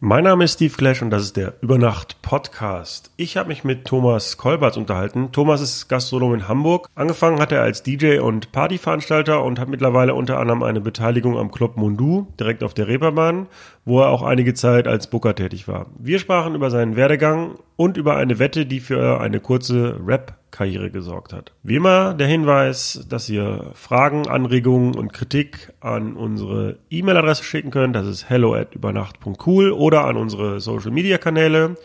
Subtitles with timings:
[0.00, 3.10] Mein Name ist Steve Clash und das ist der Übernacht Podcast.
[3.16, 5.32] Ich habe mich mit Thomas Kolberts unterhalten.
[5.32, 6.86] Thomas ist Gastronom in Hamburg.
[6.94, 11.50] Angefangen hat er als DJ und Partyveranstalter und hat mittlerweile unter anderem eine Beteiligung am
[11.50, 13.48] Club Mundu direkt auf der Reeperbahn,
[13.84, 15.86] wo er auch einige Zeit als Booker tätig war.
[15.98, 20.90] Wir sprachen über seinen Werdegang und über eine Wette, die für eine kurze Rap Karriere
[20.90, 21.52] gesorgt hat.
[21.62, 27.94] Wie immer der Hinweis, dass ihr Fragen, Anregungen und Kritik an unsere E-Mail-Adresse schicken könnt.
[27.94, 31.76] Das ist hello at übernacht.cool oder an unsere Social Media Kanäle.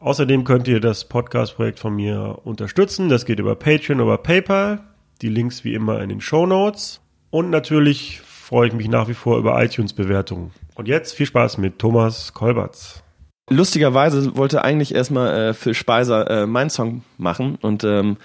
[0.00, 3.08] Außerdem könnt ihr das Podcast-Projekt von mir unterstützen.
[3.08, 4.80] Das geht über Patreon oder PayPal.
[5.22, 7.00] Die Links wie immer in den Show Notes.
[7.30, 10.50] Und natürlich freue ich mich nach wie vor über iTunes-Bewertungen.
[10.74, 13.03] Und jetzt viel Spaß mit Thomas Kolberts.
[13.50, 18.16] Lustigerweise wollte eigentlich erstmal äh, Phil Speiser äh, meinen Song machen und ähm,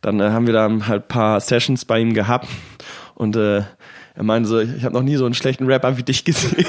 [0.00, 2.46] dann äh, haben wir da halt paar Sessions bei ihm gehabt
[3.16, 3.62] und äh,
[4.14, 6.66] er meinte so, ich habe noch nie so einen schlechten Rapper wie dich gesehen.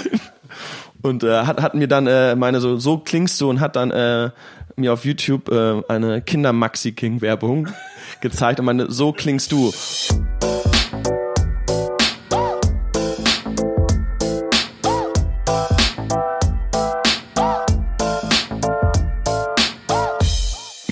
[1.01, 3.91] Und äh, hat, hat mir dann äh, meine so so klingst du und hat dann
[3.91, 4.31] äh,
[4.75, 7.67] mir auf YouTube äh, eine Kinder Maxi King Werbung
[8.21, 9.71] gezeigt und meine so klingst du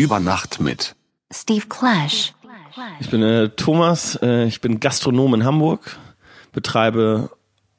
[0.01, 0.95] Über Nacht mit
[1.31, 2.33] Steve Clash.
[3.01, 5.95] Ich bin äh, Thomas, äh, ich bin Gastronom in Hamburg,
[6.53, 7.29] betreibe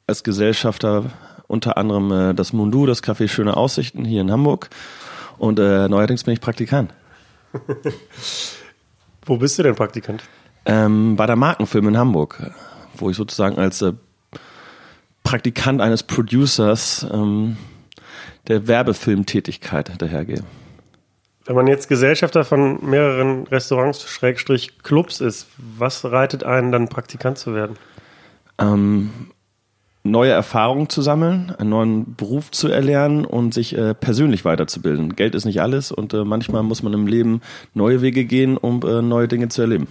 [0.07, 1.07] als Gesellschafter
[1.49, 4.71] unter anderem äh, das Mundu, das Café Schöne Aussichten hier in Hamburg
[5.37, 6.95] und äh, neuerdings bin ich Praktikant.
[9.27, 10.23] Wo bist du denn Praktikant?
[10.65, 12.53] Ähm, bei der Markenfilm in Hamburg,
[12.95, 13.95] wo ich sozusagen als äh,
[15.25, 17.57] Praktikant eines Producers ähm,
[18.47, 20.45] der Werbefilmtätigkeit hinterhergehe.
[21.45, 27.37] Wenn man jetzt Gesellschafter von mehreren Restaurants, Schrägstrich Clubs ist, was reitet einen dann Praktikant
[27.37, 27.77] zu werden?
[28.59, 29.11] Ähm,
[30.05, 35.17] neue Erfahrungen zu sammeln, einen neuen Beruf zu erlernen und sich äh, persönlich weiterzubilden.
[35.17, 37.41] Geld ist nicht alles und äh, manchmal muss man im Leben
[37.75, 39.89] neue Wege gehen, um äh, neue Dinge zu erleben.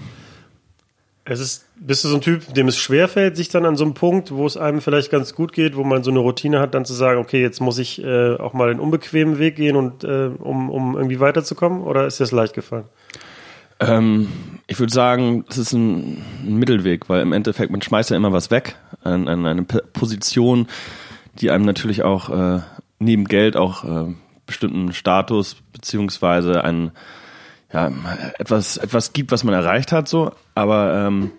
[1.32, 3.94] Es ist, bist du so ein Typ, dem es schwerfällt, sich dann an so einem
[3.94, 6.84] Punkt, wo es einem vielleicht ganz gut geht, wo man so eine Routine hat, dann
[6.84, 10.30] zu sagen, okay, jetzt muss ich äh, auch mal den unbequemen Weg gehen und äh,
[10.38, 11.84] um, um irgendwie weiterzukommen?
[11.84, 12.84] Oder ist dir das leicht gefallen?
[13.80, 14.28] Ähm,
[14.68, 18.34] ich würde sagen, es ist ein, ein, Mittelweg, weil im Endeffekt man schmeißt ja immer
[18.34, 20.68] was weg an, an eine P Position,
[21.40, 22.60] die einem natürlich auch äh,
[23.00, 24.14] neben Geld auch äh,
[24.46, 26.92] bestimmten Status beziehungsweise einen
[27.74, 27.92] ja,
[28.38, 30.32] etwas, etwas gibt, was man erreicht hat, so.
[30.56, 31.32] Aber ähm,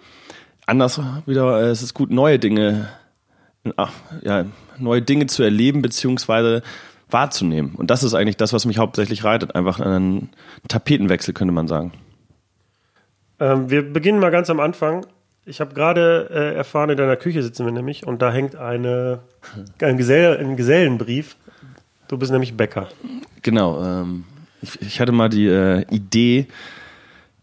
[0.67, 2.89] anders wieder, äh, es ist gut, neue Dinge,
[3.77, 4.47] ach, ja,
[4.79, 6.63] neue Dinge zu erleben, beziehungsweise
[7.11, 7.75] wahrzunehmen.
[7.77, 9.55] Und das ist eigentlich das, was mich hauptsächlich reitet.
[9.55, 10.31] Einfach einen
[10.69, 11.93] Tapetenwechsel, könnte man sagen.
[13.39, 15.07] Ähm, wir beginnen mal ganz am Anfang.
[15.45, 19.21] Ich habe gerade äh, erfahren, in deiner Küche sitzen wir nämlich und da hängt eine,
[19.81, 21.37] ein, Gesell, ein Gesellenbrief.
[22.07, 22.89] Du bist nämlich Bäcker.
[23.43, 23.83] Genau.
[23.83, 24.25] Ähm,
[24.63, 26.47] ich, ich hatte mal die äh, Idee,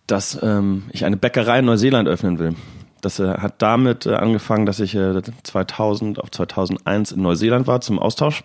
[0.08, 2.56] dass ähm, ich eine Bäckerei in Neuseeland öffnen will.
[3.02, 7.82] Das äh, hat damit äh, angefangen, dass ich äh, 2000 auf 2001 in Neuseeland war
[7.82, 8.44] zum Austausch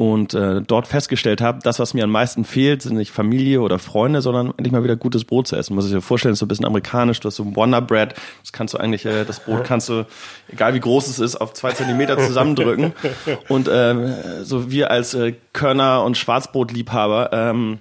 [0.00, 3.78] und äh, dort festgestellt habe, das, was mir am meisten fehlt, sind nicht Familie oder
[3.78, 5.74] Freunde, sondern endlich mal wieder gutes Brot zu essen.
[5.74, 8.14] Muss ich dir vorstellen, ist so ein bisschen amerikanisch, du hast so ein Wonder Bread,
[8.40, 10.06] das kannst du eigentlich, äh, das Brot kannst du,
[10.50, 12.94] egal wie groß es ist, auf zwei Zentimeter zusammendrücken.
[13.50, 17.80] Und ähm, so wir als äh, Körner- und Schwarzbrotliebhaber ähm,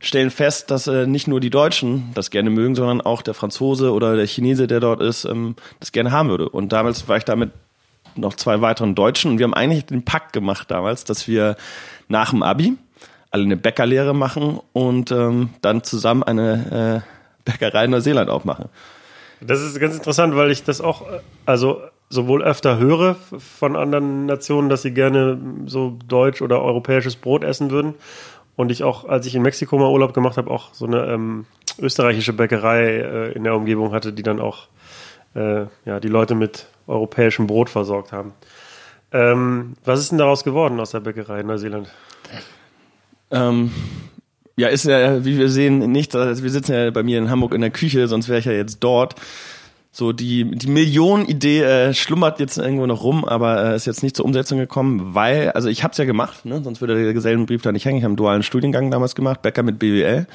[0.00, 3.94] stellen fest, dass äh, nicht nur die Deutschen das gerne mögen, sondern auch der Franzose
[3.94, 6.46] oder der Chinese, der dort ist, ähm, das gerne haben würde.
[6.46, 7.52] Und damals war ich damit
[8.16, 11.56] noch zwei weiteren Deutschen und wir haben eigentlich den Pakt gemacht damals, dass wir
[12.08, 12.76] nach dem Abi
[13.30, 18.66] alle eine Bäckerlehre machen und ähm, dann zusammen eine äh, Bäckerei in Neuseeland aufmachen.
[19.40, 21.02] Das ist ganz interessant, weil ich das auch,
[21.44, 27.44] also sowohl öfter höre von anderen Nationen, dass sie gerne so deutsch oder europäisches Brot
[27.44, 27.94] essen würden.
[28.56, 31.46] Und ich auch, als ich in Mexiko mal Urlaub gemacht habe, auch so eine ähm,
[31.78, 34.68] österreichische Bäckerei äh, in der Umgebung hatte, die dann auch
[35.34, 38.32] äh, ja, die Leute mit europäischem Brot versorgt haben.
[39.12, 41.88] Ähm, was ist denn daraus geworden aus der Bäckerei in Neuseeland?
[43.30, 43.70] Ähm,
[44.56, 47.54] ja, ist ja, wie wir sehen, nicht, also wir sitzen ja bei mir in Hamburg
[47.54, 49.14] in der Küche, sonst wäre ich ja jetzt dort.
[49.96, 54.16] So, die, die Millionenidee äh, schlummert jetzt irgendwo noch rum, aber äh, ist jetzt nicht
[54.16, 56.60] zur Umsetzung gekommen, weil, also ich habe es ja gemacht, ne?
[56.64, 57.98] sonst würde der Gesellenbrief da nicht hängen.
[57.98, 60.26] Ich habe einen dualen Studiengang damals gemacht, Bäcker mit BWL.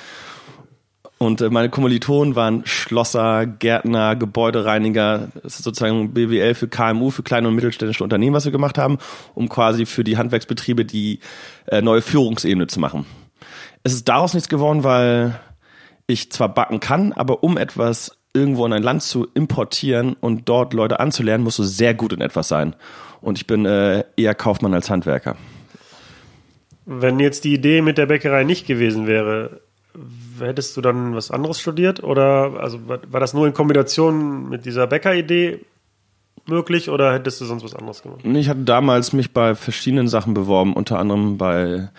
[1.19, 5.27] Und äh, meine Kommilitonen waren Schlosser, Gärtner, Gebäudereiniger.
[5.43, 8.99] Das ist sozusagen BWL für KMU, für kleine und mittelständische Unternehmen, was wir gemacht haben,
[9.35, 11.19] um quasi für die Handwerksbetriebe die
[11.67, 13.05] äh, neue Führungsebene zu machen.
[13.83, 15.37] Es ist daraus nichts geworden, weil
[16.07, 20.73] ich zwar backen kann, aber um etwas irgendwo in ein Land zu importieren und dort
[20.73, 22.75] Leute anzulernen, musst du sehr gut in etwas sein.
[23.19, 25.35] Und ich bin äh, eher Kaufmann als Handwerker.
[26.85, 29.61] Wenn jetzt die Idee mit der Bäckerei nicht gewesen wäre,
[30.39, 32.03] hättest du dann was anderes studiert?
[32.03, 35.59] Oder also war das nur in Kombination mit dieser Bäckeridee
[36.47, 38.21] möglich oder hättest du sonst was anderes gemacht?
[38.23, 41.89] Ich hatte damals mich bei verschiedenen Sachen beworben, unter anderem bei,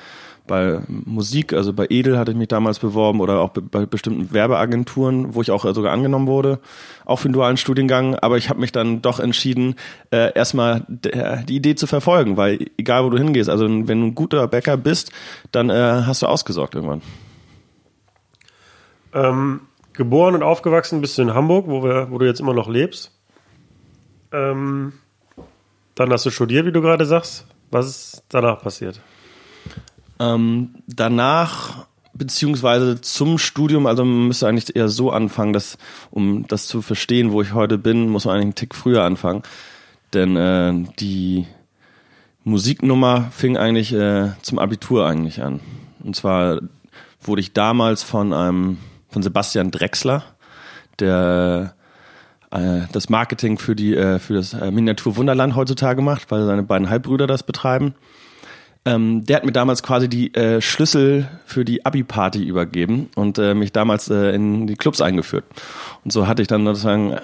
[0.47, 4.33] bei Musik, also bei Edel hatte ich mich damals beworben oder auch be- bei bestimmten
[4.33, 6.59] Werbeagenturen, wo ich auch äh, sogar angenommen wurde,
[7.05, 8.17] auch für den dualen Studiengang.
[8.17, 9.75] Aber ich habe mich dann doch entschieden,
[10.11, 14.07] äh, erstmal der- die Idee zu verfolgen, weil egal wo du hingehst, also wenn du
[14.07, 15.13] ein guter Bäcker bist,
[15.53, 15.75] dann äh,
[16.07, 17.03] hast du ausgesorgt irgendwann.
[19.13, 19.63] Ähm,
[19.93, 23.13] geboren und aufgewachsen bist du in Hamburg, wo, wir, wo du jetzt immer noch lebst.
[24.33, 24.93] Ähm,
[25.95, 27.47] dann hast du studiert, wie du gerade sagst.
[27.71, 29.01] Was ist danach passiert?
[30.19, 35.79] Ähm, danach, beziehungsweise zum Studium, also man müsste eigentlich eher so anfangen, dass,
[36.11, 39.43] um das zu verstehen, wo ich heute bin, muss man eigentlich einen Tick früher anfangen.
[40.13, 41.47] Denn äh, die
[42.45, 45.61] Musiknummer fing eigentlich äh, zum Abitur eigentlich an.
[46.03, 46.61] Und zwar
[47.23, 48.79] wurde ich damals von einem,
[49.11, 50.25] von Sebastian Drexler,
[50.99, 51.75] der
[52.51, 56.63] äh, das Marketing für die äh, für das äh, Miniatur Wunderland heutzutage macht, weil seine
[56.63, 57.95] beiden Halbbrüder das betreiben.
[58.87, 63.53] Ähm, der hat mir damals quasi die äh, Schlüssel für die Abi-Party übergeben und äh,
[63.55, 65.45] mich damals äh, in die Clubs eingeführt.
[66.03, 67.19] Und so hatte ich dann sozusagen äh,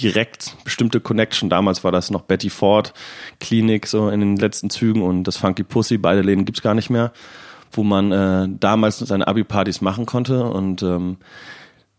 [0.00, 1.50] direkt bestimmte Connection.
[1.50, 2.94] Damals war das noch Betty Ford
[3.40, 6.90] Klinik so in den letzten Zügen und das Funky Pussy, beide Läden gibt's gar nicht
[6.90, 7.12] mehr,
[7.72, 11.18] wo man äh, damals seine Abi-Partys machen konnte und ähm,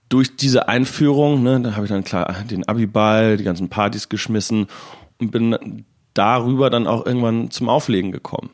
[0.09, 4.67] durch diese Einführung, ne, da habe ich dann klar den Abiball, die ganzen Partys geschmissen
[5.19, 5.85] und bin
[6.15, 8.49] darüber dann auch irgendwann zum Auflegen gekommen.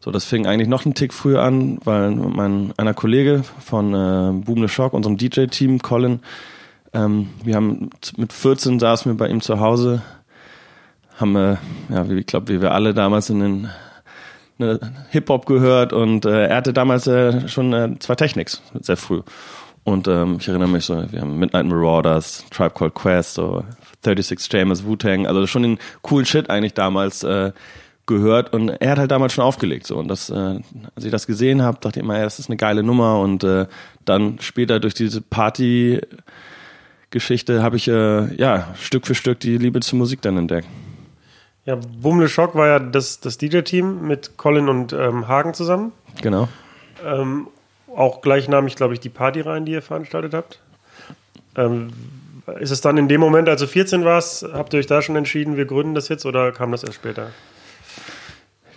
[0.00, 4.32] So, das fing eigentlich noch einen Tick früher an, weil mein einer Kollege von äh,
[4.44, 6.20] Boom Shock, unserem DJ-Team, Colin,
[6.92, 10.02] ähm, wir haben mit 14 saßen wir bei ihm zu Hause,
[11.16, 11.56] haben, äh,
[11.88, 13.68] ja, wie ich glaube, wie wir alle damals in den
[14.58, 14.80] ne,
[15.10, 19.22] Hip-Hop gehört und äh, er hatte damals äh, schon äh, zwei Technics, sehr früh.
[19.84, 23.64] Und ähm, ich erinnere mich so, wir haben Midnight Marauders, Tribe Called Quest, so
[24.02, 27.52] 36 James, Wu-Tang, also schon den coolen Shit eigentlich damals äh,
[28.06, 30.34] gehört und er hat halt damals schon aufgelegt so und das, äh,
[30.94, 33.44] als ich das gesehen habe, dachte ich immer, ja, das ist eine geile Nummer und
[33.44, 33.66] äh,
[34.04, 36.00] dann später durch diese Party
[37.10, 40.68] Geschichte habe ich äh, ja Stück für Stück die Liebe zur Musik dann entdeckt.
[41.66, 45.92] Ja, Bumle Schock war ja das, das DJ-Team mit Colin und ähm, Hagen zusammen.
[46.20, 46.48] Genau.
[47.04, 47.48] Ähm,
[47.94, 50.60] auch gleichnamig, glaube ich, die Partyreihen, die ihr veranstaltet habt.
[51.56, 51.90] Ähm,
[52.60, 55.16] ist es dann in dem Moment, als du 14 warst, habt ihr euch da schon
[55.16, 57.30] entschieden, wir gründen das jetzt oder kam das erst später?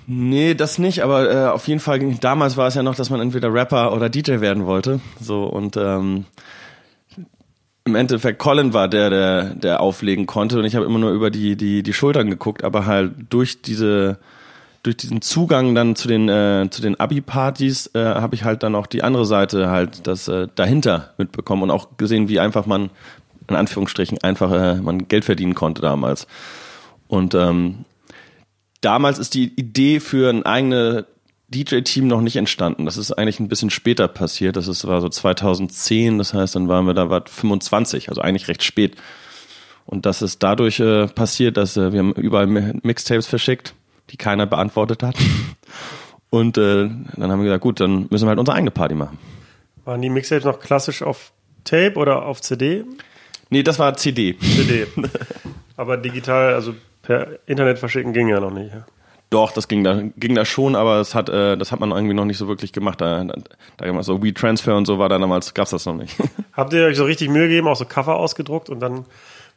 [0.10, 3.20] Nee, das nicht, aber äh, auf jeden Fall, damals war es ja noch, dass man
[3.20, 5.02] entweder Rapper oder DJ werden wollte.
[5.20, 6.26] So und ähm,
[7.88, 11.32] im Endeffekt Colin war der, der, der auflegen konnte und ich habe immer nur über
[11.32, 14.20] die, die, die Schultern geguckt, aber halt durch diese
[14.84, 18.76] durch diesen Zugang dann zu den äh, zu den Abi-Partys äh, habe ich halt dann
[18.76, 22.90] auch die andere Seite halt das äh, dahinter mitbekommen und auch gesehen, wie einfach man
[23.50, 26.28] in Anführungsstrichen einfach äh, man Geld verdienen konnte damals.
[27.08, 27.86] Und ähm,
[28.82, 31.06] damals ist die Idee für ein eigenes
[31.50, 32.86] DJ-Team noch nicht entstanden.
[32.86, 34.56] Das ist eigentlich ein bisschen später passiert.
[34.58, 38.48] Das ist, war so 2010, das heißt, dann waren wir da war 25, also eigentlich
[38.48, 38.96] recht spät.
[39.86, 43.74] Und das ist dadurch äh, passiert, dass äh, wir haben überall Mi- Mixtapes verschickt,
[44.10, 45.16] die keiner beantwortet hat.
[46.30, 49.18] Und äh, dann haben wir gesagt, gut, dann müssen wir halt unsere eigene Party machen.
[49.86, 51.32] Waren die Mixtapes noch klassisch auf
[51.64, 52.84] Tape oder auf CD?
[53.50, 54.38] Nee, das war CD.
[54.38, 54.88] CD.
[55.78, 58.74] Aber digital, also per Internet verschicken ging ja noch nicht.
[58.74, 58.86] Ja.
[59.30, 62.14] Doch, das ging da, ging da schon, aber das hat, äh, das hat man irgendwie
[62.14, 63.02] noch nicht so wirklich gemacht.
[63.02, 63.36] Da, da,
[63.76, 66.16] da so WeTransfer und so war da damals, gab's das noch nicht.
[66.54, 69.06] Habt ihr euch so richtig Mühe gegeben, auch so Cover ausgedruckt und dann,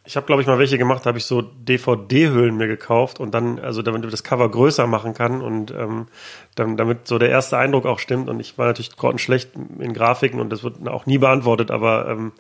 [0.04, 3.60] ich habe glaube ich mal welche gemacht, habe ich so DVD-Hüllen mir gekauft und dann,
[3.60, 6.08] also damit man das Cover größer machen kann und ähm,
[6.56, 10.40] dann, damit so der erste Eindruck auch stimmt und ich war natürlich grottenschlecht in Grafiken
[10.40, 12.32] und das wird auch nie beantwortet, aber ähm,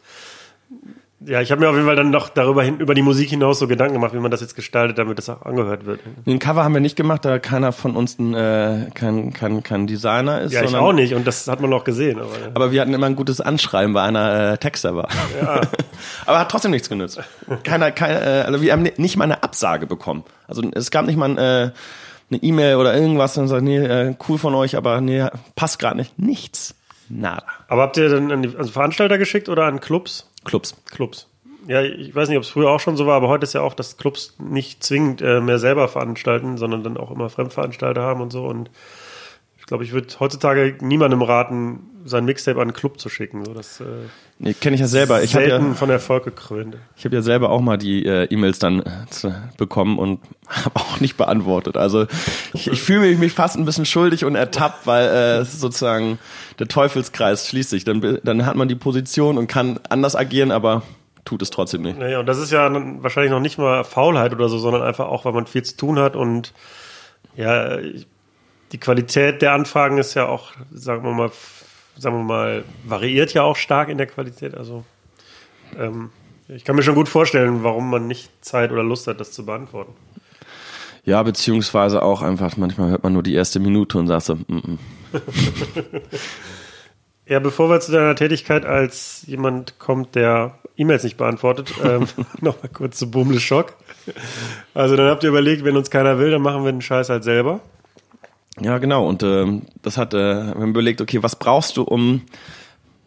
[1.26, 3.58] ja, ich habe mir auf jeden Fall dann noch darüber hin, über die Musik hinaus
[3.58, 6.00] so Gedanken gemacht, wie man das jetzt gestaltet, damit das auch angehört wird.
[6.26, 9.86] Den Cover haben wir nicht gemacht, da keiner von uns ein, äh, kein, kein, kein
[9.86, 10.52] Designer ist.
[10.52, 12.18] Ja, ich auch nicht und das hat man auch gesehen.
[12.20, 15.08] Aber, Aber wir hatten immer ein gutes Anschreiben bei einer äh, Texter war.
[15.40, 15.60] ja.
[16.26, 17.20] aber hat trotzdem nichts genützt.
[17.64, 20.24] Keiner, keiner, äh, also wir haben ni- nicht mal eine Absage bekommen.
[20.48, 21.70] Also es gab nicht mal äh,
[22.30, 25.96] eine E-Mail oder irgendwas und sagt, nee, äh, cool von euch, aber nee, passt gerade
[25.96, 26.18] nicht.
[26.18, 26.74] Nichts.
[27.12, 27.42] Nada.
[27.66, 30.29] aber habt ihr dann an die also Veranstalter geschickt oder an Clubs?
[30.44, 30.74] Clubs.
[30.90, 31.26] Clubs.
[31.66, 33.60] Ja, ich weiß nicht, ob es früher auch schon so war, aber heute ist ja
[33.60, 38.22] auch, dass Clubs nicht zwingend äh, mehr selber veranstalten, sondern dann auch immer Fremdveranstalter haben
[38.22, 38.46] und so.
[38.46, 38.70] Und
[39.70, 43.44] glaube, ich würde heutzutage niemandem raten, sein Mixtape an einen Club zu schicken.
[43.44, 43.84] So, das äh,
[44.42, 45.22] Nee, kenne ich ja selber.
[45.22, 46.76] Ich habe selten ja, von Erfolg gekrönt.
[46.96, 50.98] ich hab ja selber auch mal die äh, E-Mails dann äh, bekommen und habe auch
[51.00, 51.76] nicht beantwortet.
[51.76, 52.06] Also
[52.54, 55.60] ich, ich fühle mich, mich fast ein bisschen schuldig und ertappt, weil äh, es ist
[55.60, 56.18] sozusagen
[56.58, 57.84] der Teufelskreis schließt sich.
[57.84, 60.82] Dann, dann hat man die Position und kann anders agieren, aber
[61.26, 61.98] tut es trotzdem nicht.
[61.98, 62.70] Naja, und das ist ja
[63.02, 65.98] wahrscheinlich noch nicht mal Faulheit oder so, sondern einfach auch, weil man viel zu tun
[65.98, 66.54] hat und
[67.36, 68.06] ja, ich-
[68.72, 71.30] die Qualität der Anfragen ist ja auch, sagen wir mal,
[71.96, 74.56] sagen wir mal, variiert ja auch stark in der Qualität.
[74.56, 74.84] Also
[75.78, 76.10] ähm,
[76.48, 79.44] ich kann mir schon gut vorstellen, warum man nicht Zeit oder Lust hat, das zu
[79.44, 79.92] beantworten.
[81.04, 84.44] Ja, beziehungsweise auch einfach, manchmal hört man nur die erste Minute und sagt so, mm,
[84.48, 84.78] mm.
[87.26, 92.08] Ja, bevor wir zu deiner Tätigkeit als jemand kommt, der E-Mails nicht beantwortet, ähm,
[92.40, 93.74] noch mal kurz zu Bumle Schock.
[94.74, 97.22] Also dann habt ihr überlegt, wenn uns keiner will, dann machen wir den Scheiß halt
[97.22, 97.60] selber.
[98.60, 99.06] Ja, genau.
[99.06, 102.22] Und ähm, das hat, äh, wir haben überlegt, okay, was brauchst du, um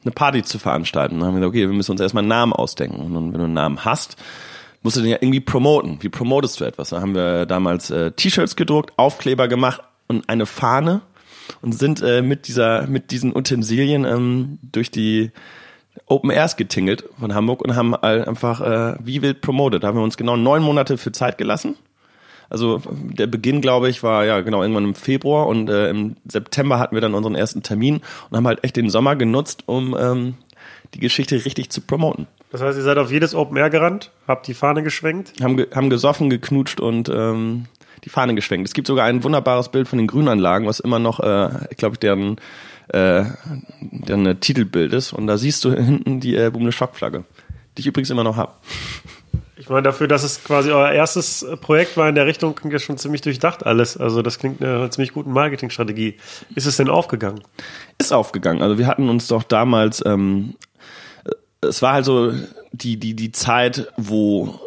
[0.04, 1.20] eine Party zu veranstalten?
[1.20, 3.02] Dann haben wir gesagt, okay, wir müssen uns erstmal einen Namen ausdenken.
[3.02, 4.18] Und wenn du einen Namen hast,
[4.82, 5.98] musst du den ja irgendwie promoten.
[6.02, 6.90] Wie promotest du etwas?
[6.90, 11.02] Da haben wir damals äh, T-Shirts gedruckt, Aufkleber gemacht und eine Fahne
[11.62, 15.32] und sind äh, mit dieser, mit diesen Utensilien ähm, durch die
[16.08, 19.84] Open Airs getingelt von Hamburg und haben einfach äh, wie wild promotet.
[19.84, 21.76] Da haben wir uns genau neun Monate für Zeit gelassen.
[22.54, 26.78] Also der Beginn, glaube ich, war ja genau irgendwann im Februar und äh, im September
[26.78, 30.36] hatten wir dann unseren ersten Termin und haben halt echt den Sommer genutzt, um ähm,
[30.94, 32.28] die Geschichte richtig zu promoten.
[32.52, 35.34] Das heißt, ihr seid auf jedes Open Air gerannt, habt die Fahne geschwenkt.
[35.42, 37.66] Haben, ge haben gesoffen, geknutscht und ähm,
[38.04, 38.68] die Fahne geschwenkt.
[38.68, 41.98] Es gibt sogar ein wunderbares Bild von den Grünanlagen, was immer noch, äh, ich glaube,
[41.98, 42.38] deren,
[42.90, 43.24] äh,
[43.82, 45.12] deren Titelbild ist.
[45.14, 47.24] Und da siehst du hinten die äh, Bumle Schockflagge,
[47.76, 48.52] die ich übrigens immer noch habe.
[49.64, 52.74] Ich meine, dafür, dass es quasi euer erstes äh, Projekt war in der Richtung, klingt
[52.74, 53.96] ja schon ziemlich durchdacht alles.
[53.96, 56.18] Also das klingt einer ziemlich guten Marketingstrategie.
[56.54, 57.42] Ist es denn aufgegangen?
[57.98, 58.62] ist aufgegangen.
[58.62, 60.56] Also wir hatten uns doch damals, ähm,
[61.62, 62.34] es war halt so
[62.74, 64.60] die, die, die Zeit, wo,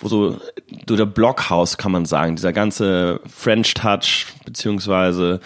[0.00, 0.40] wo so,
[0.88, 5.38] so der Blockhaus, kann man sagen, dieser ganze French Touch, beziehungsweise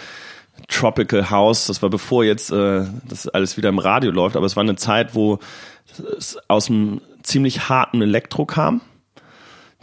[0.68, 4.56] Tropical House, das war bevor jetzt äh, das alles wieder im Radio läuft, aber es
[4.56, 5.38] war eine Zeit, wo
[6.16, 8.80] es aus einem ziemlich harten Elektro kam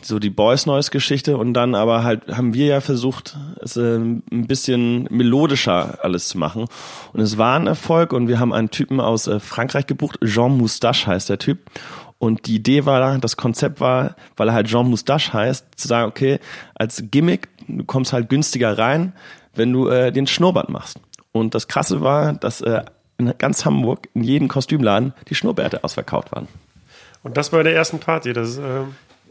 [0.06, 3.98] so die Boys Noise Geschichte und dann aber halt haben wir ja versucht, es äh,
[3.98, 6.66] ein bisschen melodischer alles zu machen
[7.14, 10.58] und es war ein Erfolg und wir haben einen Typen aus äh, Frankreich gebucht, Jean
[10.58, 11.60] Moustache heißt der Typ
[12.18, 16.10] und die Idee war, das Konzept war, weil er halt Jean Moustache heißt, zu sagen,
[16.10, 16.40] okay,
[16.76, 19.14] als Gimmick, du kommst halt günstiger rein,
[19.56, 21.00] wenn du äh, den Schnurrbart machst.
[21.32, 22.84] Und das Krasse war, dass äh,
[23.18, 26.48] in ganz Hamburg in jedem Kostümladen die Schnurrbärte ausverkauft waren.
[27.24, 28.84] Und das bei der ersten Party, das ist äh,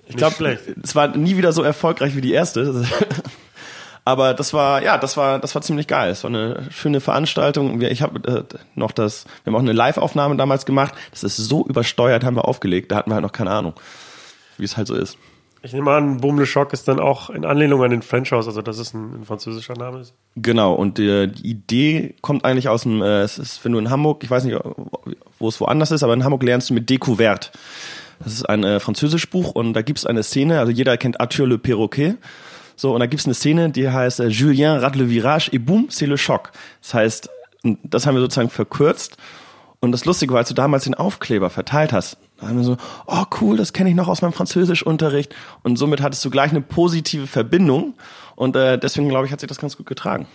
[0.07, 2.85] Ich glaube, es war nie wieder so erfolgreich wie die erste.
[4.05, 6.11] Aber das war, ja, das war, das war ziemlich geil.
[6.11, 7.81] Es war eine schöne Veranstaltung.
[7.83, 10.95] Ich habe äh, noch das, wir haben auch eine Live-Aufnahme damals gemacht.
[11.13, 12.91] Das ist so übersteuert, haben wir aufgelegt.
[12.91, 13.75] Da hatten wir halt noch keine Ahnung,
[14.59, 15.19] wie es halt so ist.
[15.65, 18.49] Ich nehme an, Boom le Choc ist dann auch in Anlehnung an den French House,
[18.49, 20.13] also dass es ein, ein französischer Name ist.
[20.35, 23.89] Genau, und die, die Idee kommt eigentlich aus dem, äh, es ist, wenn du in
[23.89, 24.59] Hamburg, ich weiß nicht,
[25.39, 27.51] wo es woanders ist, aber in Hamburg lernst du mit Découverte.
[28.19, 31.47] Das ist ein äh, französisch Buch und da gibt's eine Szene, also jeder kennt Arthur
[31.47, 32.15] le Perroquet.
[32.75, 35.89] So, und da gibt's eine Szene, die heißt äh, Julien rate le virage et boum,
[35.91, 36.51] c'est le choc.
[36.81, 37.31] Das heißt,
[37.85, 39.17] das haben wir sozusagen verkürzt.
[39.83, 42.77] Und das Lustige war, als du damals den Aufkleber verteilt hast, da haben wir so,
[43.09, 45.35] oh cool, das kenne ich noch aus meinem Französischunterricht.
[45.65, 47.95] Und somit hattest du gleich eine positive Verbindung.
[48.37, 50.29] Und äh, deswegen, glaube ich, hat sich das ganz gut getragen.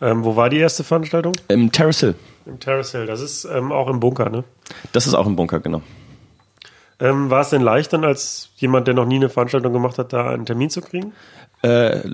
[0.00, 1.32] Ähm, wo war die erste Veranstaltung?
[1.48, 2.14] Im Terrace Hill.
[2.46, 3.06] Im Terrace Hill.
[3.06, 4.44] Das ist ähm, auch im Bunker, ne?
[4.92, 5.82] Das ist auch im Bunker, genau.
[7.00, 10.12] Ähm, war es denn leicht dann als jemand, der noch nie eine Veranstaltung gemacht hat,
[10.12, 11.12] da einen Termin zu kriegen?
[11.62, 12.10] Äh,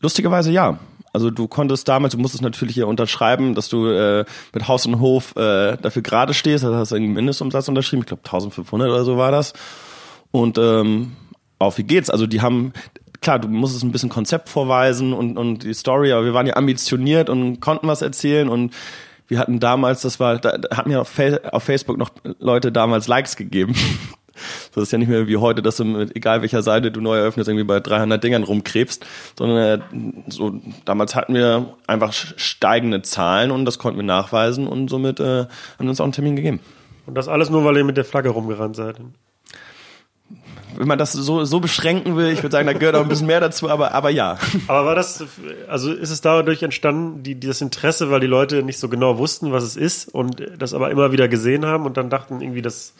[0.00, 0.80] lustigerweise ja.
[1.12, 5.00] Also du konntest damals, du musstest natürlich hier unterschreiben, dass du äh, mit Haus und
[5.00, 6.64] Hof äh, dafür gerade stehst.
[6.64, 8.02] Also hast du einen Mindestumsatz unterschrieben.
[8.02, 9.52] Ich glaube 1500 oder so war das.
[10.30, 11.12] Und ähm,
[11.58, 12.10] auf wie geht's?
[12.10, 12.72] Also die haben,
[13.20, 16.56] klar, du musstest ein bisschen Konzept vorweisen und, und die Story, aber wir waren ja
[16.56, 18.72] ambitioniert und konnten was erzählen und
[19.28, 21.12] wir hatten damals, das war, da hatten ja auf,
[21.52, 23.74] auf Facebook noch Leute damals Likes gegeben.
[24.74, 27.16] So ist ja nicht mehr wie heute, dass du mit egal welcher Seite du neu
[27.16, 29.04] eröffnest, irgendwie bei 300 Dingern rumkrebst,
[29.38, 29.82] sondern äh,
[30.28, 35.24] so damals hatten wir einfach steigende Zahlen und das konnten wir nachweisen und somit äh,
[35.44, 36.60] haben wir uns auch einen Termin gegeben.
[37.06, 38.96] Und das alles nur, weil ihr mit der Flagge rumgerannt seid.
[40.76, 43.26] Wenn man das so, so beschränken will, ich würde sagen, da gehört auch ein bisschen
[43.26, 44.38] mehr dazu, aber, aber ja.
[44.68, 45.24] Aber war das,
[45.68, 49.50] also ist es dadurch entstanden, die, das Interesse, weil die Leute nicht so genau wussten,
[49.50, 52.94] was es ist und das aber immer wieder gesehen haben und dann dachten irgendwie, das,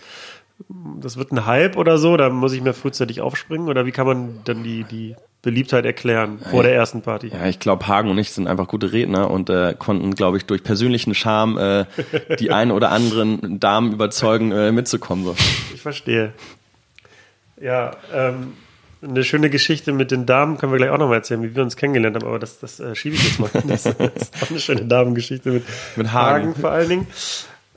[1.00, 4.06] das wird ein Hype oder so, da muss ich mir frühzeitig aufspringen oder wie kann
[4.06, 7.28] man dann die, die Beliebtheit erklären vor der ersten Party?
[7.28, 10.44] Ja, ich glaube, Hagen und ich sind einfach gute Redner und äh, konnten, glaube ich,
[10.44, 15.24] durch persönlichen Charme äh, die ein oder anderen Damen überzeugen, äh, mitzukommen.
[15.24, 15.36] So.
[15.74, 16.32] Ich verstehe.
[17.60, 18.54] Ja, ähm,
[19.02, 21.76] eine schöne Geschichte mit den Damen können wir gleich auch nochmal erzählen, wie wir uns
[21.76, 23.50] kennengelernt haben, aber das, das äh, schiebe ich jetzt mal.
[23.66, 25.64] Das, das ist auch eine schöne Damengeschichte mit,
[25.96, 26.48] Mit Hagen.
[26.48, 27.06] Hagen vor allen Dingen.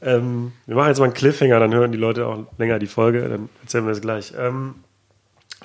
[0.03, 3.27] Ähm, wir machen jetzt mal einen Cliffhanger, dann hören die Leute auch länger die Folge,
[3.27, 4.33] dann erzählen wir es gleich.
[4.37, 4.75] Ähm,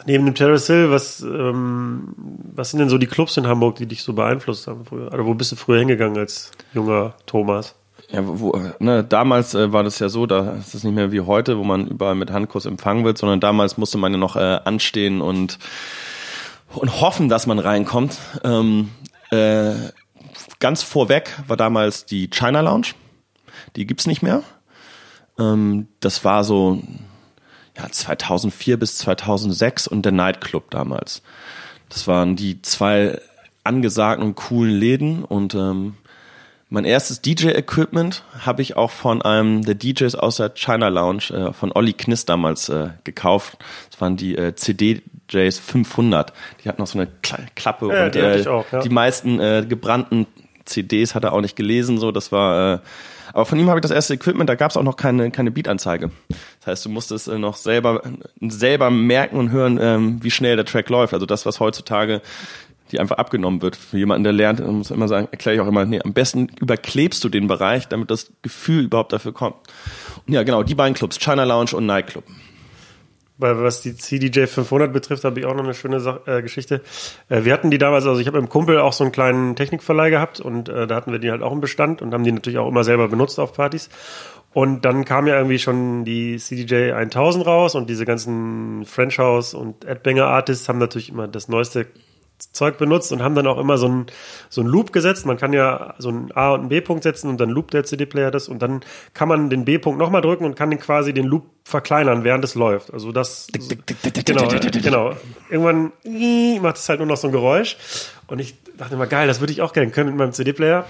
[0.06, 2.14] neben dem Terrace Hill, was, ähm,
[2.54, 5.12] was sind denn so die Clubs in Hamburg, die dich so beeinflusst haben früher?
[5.12, 7.74] Oder wo bist du früher hingegangen als junger Thomas?
[8.10, 11.20] Ja, wo, ne, damals äh, war das ja so, da ist es nicht mehr wie
[11.20, 14.60] heute, wo man überall mit Handkuss empfangen wird, sondern damals musste man ja noch äh,
[14.64, 15.58] anstehen und,
[16.72, 18.18] und hoffen, dass man reinkommt.
[18.44, 18.90] Ähm,
[19.30, 19.74] äh,
[20.58, 22.88] ganz vorweg war damals die China Lounge.
[23.78, 24.42] Die gibt's nicht mehr.
[25.38, 26.82] Ähm, das war so
[27.76, 31.22] ja, 2004 bis 2006 und der Nightclub damals.
[31.88, 33.20] Das waren die zwei
[33.62, 35.94] angesagten und coolen Läden und ähm,
[36.70, 41.52] mein erstes DJ-Equipment habe ich auch von einem der DJs aus der China Lounge, äh,
[41.52, 43.58] von Olli Kniss damals äh, gekauft.
[43.90, 46.32] Das waren die äh, CDJs 500.
[46.62, 48.80] Die hatten noch so eine Kla Klappe Ja, und die äh, auch, ja.
[48.80, 50.26] die meisten äh, gebrannten
[50.64, 51.98] CDs hat er auch nicht gelesen.
[51.98, 52.82] So, das war.
[53.38, 54.50] Aber von ihm habe ich das erste Equipment.
[54.50, 56.10] Da gab es auch noch keine keine Beat-Anzeige.
[56.58, 58.02] Das heißt, du musstest äh, noch selber
[58.40, 61.14] selber merken und hören, ähm, wie schnell der Track läuft.
[61.14, 62.20] Also das, was heutzutage
[62.90, 63.76] die einfach abgenommen wird.
[63.76, 67.22] Für jemanden, der lernt, muss immer sagen, erkläre ich auch immer, nee, am besten überklebst
[67.22, 69.56] du den Bereich, damit das Gefühl überhaupt dafür kommt.
[70.26, 72.24] Und ja, genau, die beiden Clubs, China Lounge und Nightclub.
[73.38, 76.82] Weil was die CDJ 500 betrifft, habe ich auch noch eine schöne Sach äh, Geschichte.
[77.28, 80.10] Äh, wir hatten die damals, also ich habe im Kumpel auch so einen kleinen Technikverleih
[80.10, 82.58] gehabt und äh, da hatten wir die halt auch im Bestand und haben die natürlich
[82.58, 83.90] auch immer selber benutzt auf Partys.
[84.52, 89.54] Und dann kam ja irgendwie schon die CDJ 1000 raus und diese ganzen French House
[89.54, 91.86] und Adbanger Artists haben natürlich immer das neueste
[92.52, 94.06] Zeug benutzt und haben dann auch immer so einen
[94.48, 95.26] so einen Loop gesetzt.
[95.26, 98.30] Man kann ja so einen A- und einen B-Punkt setzen und dann loopt der CD-Player
[98.30, 98.80] das und dann
[99.14, 102.54] kann man den B-Punkt nochmal drücken und kann den quasi den Loop verkleinern, während es
[102.54, 102.92] läuft.
[102.92, 103.48] Also das
[104.24, 105.16] genau, genau.
[105.50, 105.92] Irgendwann
[106.62, 107.76] macht es halt nur noch so ein Geräusch
[108.28, 110.86] und ich dachte immer geil, das würde ich auch gerne können mit meinem CD-Player.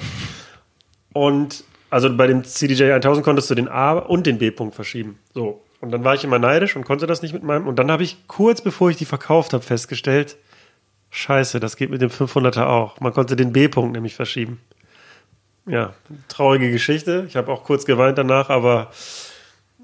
[1.12, 5.19] Und also bei dem CDJ 1000 konntest du den A und den B-Punkt verschieben.
[5.32, 5.63] So.
[5.80, 7.67] Und dann war ich immer neidisch und konnte das nicht mit meinem.
[7.67, 10.37] Und dann habe ich kurz bevor ich die verkauft habe festgestellt,
[11.10, 13.00] Scheiße, das geht mit dem 500er auch.
[13.00, 14.60] Man konnte den B-Punkt nämlich verschieben.
[15.66, 15.92] Ja,
[16.28, 17.26] traurige Geschichte.
[17.28, 18.90] Ich habe auch kurz geweint danach, aber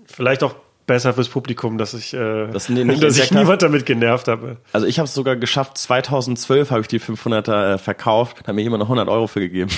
[0.06, 0.54] vielleicht auch
[0.87, 4.58] besser fürs Publikum, dass ich, äh, nicht dass ich niemand damit genervt habe.
[4.72, 8.54] Also ich habe es sogar geschafft, 2012 habe ich die 500er äh, verkauft, da hat
[8.54, 9.70] mir jemand noch 100 Euro für gegeben.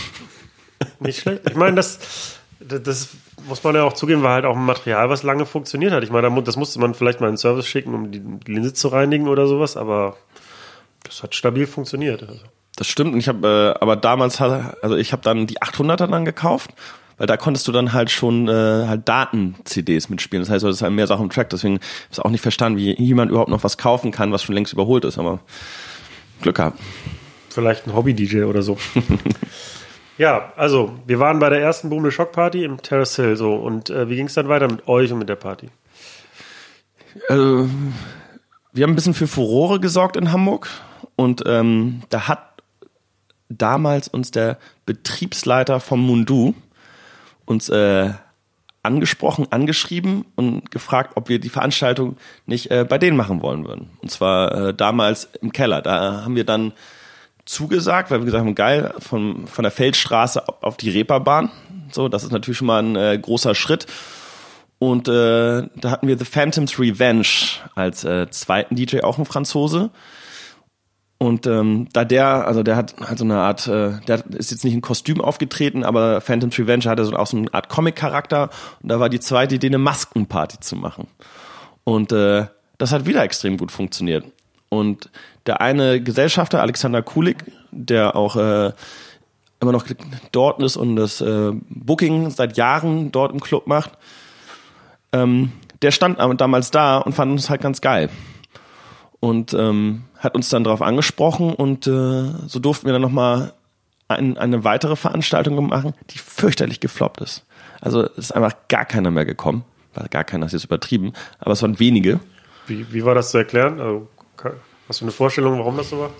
[1.00, 1.42] Nicht schlecht.
[1.48, 3.08] Ich meine, das, das, das
[3.48, 6.02] muss man ja auch zugeben, war halt auch ein Material, was lange funktioniert hat.
[6.02, 8.88] Ich meine, das musste man vielleicht mal in den Service schicken, um die Linse zu
[8.88, 10.16] reinigen oder sowas, aber
[11.06, 12.22] das hat stabil funktioniert.
[12.22, 12.42] Also.
[12.76, 13.14] Das stimmt.
[13.14, 16.70] Und ich habe, äh, aber damals, hat, also ich habe dann die 800er dann gekauft,
[17.16, 20.42] weil da konntest du dann halt schon äh, halt Daten-CDs mitspielen.
[20.42, 21.50] Das heißt, du hattest halt mehr Sachen im Track.
[21.50, 24.54] Deswegen habe ich auch nicht verstanden, wie jemand überhaupt noch was kaufen kann, was schon
[24.54, 25.18] längst überholt ist.
[25.18, 25.40] Aber
[26.42, 26.78] Glück gehabt.
[27.48, 28.76] Vielleicht ein Hobby-DJ oder so.
[30.18, 33.54] ja, also, wir waren bei der ersten Boomle Shock Party im Terrace Hill so.
[33.54, 35.70] Und äh, wie ging es dann weiter mit euch und mit der Party?
[37.30, 37.70] Also,
[38.74, 40.68] wir haben ein bisschen für Furore gesorgt in Hamburg
[41.16, 42.62] und ähm, da hat
[43.48, 46.54] damals uns der Betriebsleiter vom Mundu
[47.44, 48.10] uns äh,
[48.82, 53.90] angesprochen, angeschrieben und gefragt, ob wir die Veranstaltung nicht äh, bei denen machen wollen würden.
[54.00, 55.82] Und zwar äh, damals im Keller.
[55.82, 56.72] Da haben wir dann
[57.44, 61.50] zugesagt, weil wir gesagt haben, geil, von, von der Feldstraße auf- auf die Reeperbahn.
[61.92, 63.86] So, das ist natürlich schon mal ein äh, großer Schritt.
[64.78, 67.26] Und äh, da hatten wir The Phantom's Revenge
[67.74, 69.90] als äh, zweiten DJ, auch ein Franzose.
[71.18, 74.64] Und ähm, da der, also der hat halt so eine Art, äh, der ist jetzt
[74.64, 78.50] nicht in Kostüm aufgetreten, aber Phantom's Revenge hatte so auch so eine Art Comic-Charakter.
[78.82, 81.06] Und da war die zweite Idee, eine Maskenparty zu machen.
[81.84, 84.24] Und äh, das hat wieder extrem gut funktioniert.
[84.68, 85.10] Und
[85.46, 88.72] der eine Gesellschafter, Alexander Kulik, der auch äh,
[89.60, 89.86] immer noch
[90.32, 93.92] dort ist und das äh, Booking seit Jahren dort im Club macht,
[95.12, 95.52] ähm,
[95.82, 98.10] der stand damals da und fand uns halt ganz geil.
[99.20, 103.52] Und ähm, hat uns dann darauf angesprochen und äh, so durften wir dann nochmal
[104.08, 107.44] ein, eine weitere Veranstaltung machen, die fürchterlich gefloppt ist.
[107.80, 109.64] Also ist einfach gar keiner mehr gekommen.
[109.94, 112.20] War gar keiner, das ist jetzt übertrieben, aber es waren wenige.
[112.66, 113.80] Wie, wie war das zu erklären?
[113.80, 114.08] Also,
[114.88, 116.10] hast du eine Vorstellung, warum das so war?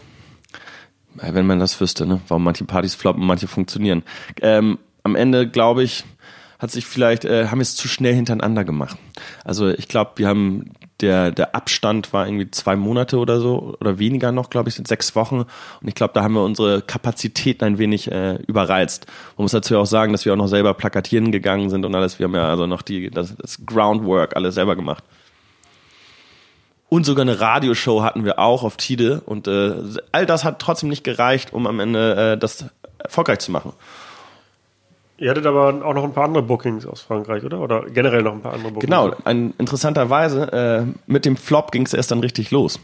[1.14, 2.20] Wenn man das wüsste, ne?
[2.28, 4.02] warum manche Partys floppen, manche funktionieren.
[4.42, 6.04] Ähm, am Ende, glaube ich,
[6.58, 8.96] hat sich vielleicht, äh, haben wir es zu schnell hintereinander gemacht.
[9.44, 13.98] Also ich glaube, wir haben der, der Abstand war irgendwie zwei Monate oder so oder
[13.98, 15.40] weniger noch, glaube ich, sind sechs Wochen.
[15.40, 19.06] Und ich glaube, da haben wir unsere Kapazitäten ein wenig äh, überreizt.
[19.36, 22.18] Man muss dazu auch sagen, dass wir auch noch selber plakatieren gegangen sind und alles.
[22.18, 25.04] Wir haben ja also noch die, das, das Groundwork alles selber gemacht.
[26.88, 29.20] Und sogar eine Radioshow hatten wir auch auf Tide.
[29.26, 29.74] Und äh,
[30.12, 32.66] all das hat trotzdem nicht gereicht, um am Ende äh, das
[32.98, 33.72] erfolgreich zu machen.
[35.18, 37.60] Ihr hattet aber auch noch ein paar andere Bookings aus Frankreich, oder?
[37.60, 38.84] Oder generell noch ein paar andere Bookings?
[38.84, 42.78] Genau, ein, interessanterweise, äh, mit dem Flop ging es erst dann richtig los.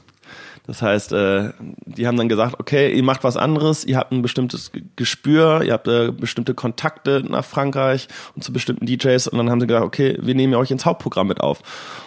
[0.66, 1.50] Das heißt, äh,
[1.84, 5.72] die haben dann gesagt, okay, ihr macht was anderes, ihr habt ein bestimmtes Gespür, ihr
[5.72, 9.84] habt äh, bestimmte Kontakte nach Frankreich und zu bestimmten DJs und dann haben sie gesagt,
[9.84, 11.62] okay, wir nehmen euch ins Hauptprogramm mit auf.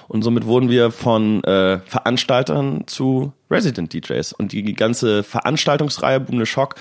[0.08, 4.32] Und somit wurden wir von äh, Veranstaltern zu Resident DJs.
[4.34, 6.76] Und die ganze Veranstaltungsreihe Boom Shock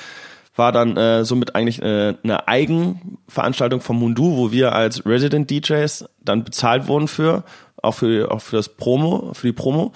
[0.56, 6.08] war dann äh, somit eigentlich äh, eine Eigenveranstaltung vom Mundu, wo wir als Resident DJs
[6.20, 7.44] dann bezahlt wurden für,
[7.82, 9.92] auch für, auch für das Promo, für die Promo.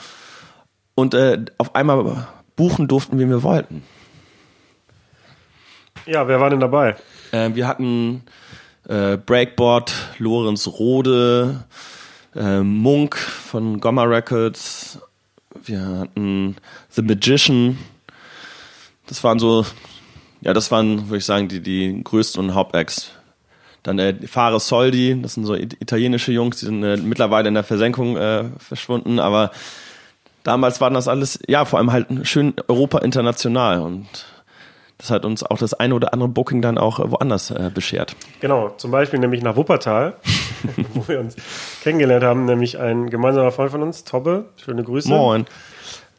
[0.95, 3.85] Und äh, auf einmal buchen durften, wie wir wollten.
[6.07, 6.97] Ja, wer war denn dabei?
[7.31, 8.25] Äh, wir hatten
[8.89, 11.65] äh, Breakboard, Lorenz Rode,
[12.35, 14.99] äh, Munk von Gomma Records,
[15.65, 16.57] wir hatten
[16.91, 17.79] The Magician.
[19.07, 19.65] Das waren so
[20.41, 23.13] ja, das waren, würde ich sagen, die, die größten und Hauptacts.
[23.83, 27.65] Dann äh, Fahre Soldi, das sind so italienische Jungs, die sind äh, mittlerweile in der
[27.65, 29.51] Versenkung äh, verschwunden, aber
[30.43, 34.07] damals waren das alles, ja, vor allem halt schön Europa international und
[34.99, 38.17] das hat uns auch das eine oder andere Booking dann auch woanders äh, beschert.
[38.41, 40.17] Genau, zum Beispiel nämlich nach Wuppertal,
[40.95, 41.37] wo wir uns
[41.83, 45.09] kennengelernt haben, nämlich ein gemeinsamer Freund von uns, Tobbe, schöne Grüße.
[45.09, 45.47] Moin.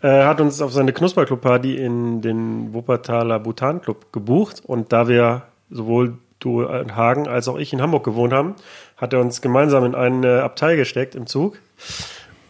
[0.02, 6.18] Er hat uns auf seine Knusperclub-Party in den Wuppertaler Bhutan-Club gebucht und da wir sowohl
[6.40, 8.56] du in Hagen als auch ich in Hamburg gewohnt haben,
[8.96, 11.60] hat er uns gemeinsam in ein Abteil gesteckt im Zug.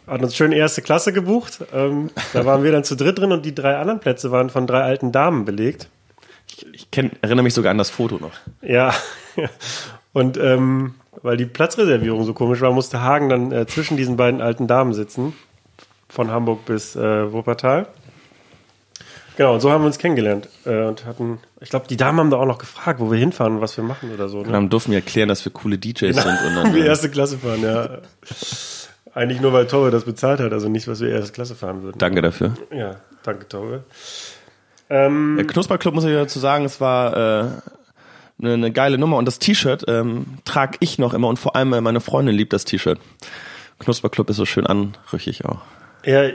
[0.06, 1.60] Hat uns schön erste Klasse gebucht.
[1.74, 4.68] Ähm, da waren wir dann zu dritt drin und die drei anderen Plätze waren von
[4.68, 5.90] drei alten Damen belegt.
[6.48, 8.34] Ich, ich kenn, erinnere mich sogar an das Foto noch.
[8.62, 8.94] Ja.
[10.12, 14.42] Und ähm, weil die Platzreservierung so komisch war, musste Hagen dann äh, zwischen diesen beiden
[14.42, 15.34] alten Damen sitzen
[16.10, 17.88] von Hamburg bis äh, Wuppertal.
[19.38, 22.30] Genau, und so haben wir uns kennengelernt äh, und hatten, ich glaube, die Damen haben
[22.30, 24.42] da auch noch gefragt, wo wir hinfahren und was wir machen oder so.
[24.42, 24.52] Ne?
[24.52, 26.38] Dann durften wir erklären, dass wir coole DJs genau, sind.
[26.46, 28.00] Und dann, wir erste Klasse fahren, ja.
[29.14, 31.98] Eigentlich nur, weil Torbe das bezahlt hat, also nicht, was wir erste Klasse fahren würden.
[31.98, 32.54] Danke dafür.
[32.76, 33.86] Ja, danke Torbe.
[34.90, 37.50] Ähm, Der Knusperclub, muss ich dazu sagen, es war äh,
[38.42, 41.72] eine, eine geile Nummer und das T-Shirt ähm, trage ich noch immer und vor allem
[41.72, 43.00] äh, meine Freundin liebt das T-Shirt.
[43.80, 45.62] Knusperclub ist so schön anrüchig auch.
[46.06, 46.30] Ja,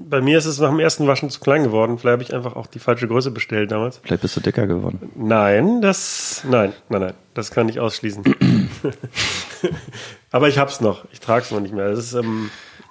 [0.00, 1.98] bei mir ist es nach dem ersten Waschen zu klein geworden.
[1.98, 4.00] Vielleicht habe ich einfach auch die falsche Größe bestellt damals.
[4.02, 5.10] Vielleicht bist du dicker geworden.
[5.14, 8.24] Nein, das, nein, nein, nein, das kann ich ausschließen.
[10.30, 11.04] Aber ich hab's noch.
[11.12, 11.88] Ich trage es noch nicht mehr.
[11.88, 12.50] Das ist, ähm,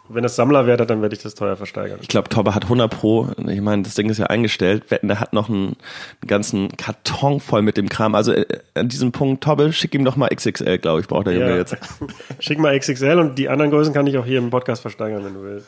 [0.09, 1.99] wenn es Sammlerwert hat, dann werde ich das teuer versteigern.
[2.01, 3.29] Ich glaube, Tobbe hat 100 Pro.
[3.47, 4.89] Ich meine, das Ding ist ja eingestellt.
[4.89, 8.15] Wetten, der hat noch einen, einen ganzen Karton voll mit dem Kram.
[8.15, 11.33] Also äh, an diesem Punkt, Tobbe, schick ihm doch mal XXL, glaube ich, braucht der
[11.33, 11.57] Junge ja.
[11.57, 11.77] jetzt.
[12.39, 15.33] schick mal XXL und die anderen Größen kann ich auch hier im Podcast versteigern, wenn
[15.33, 15.67] du willst.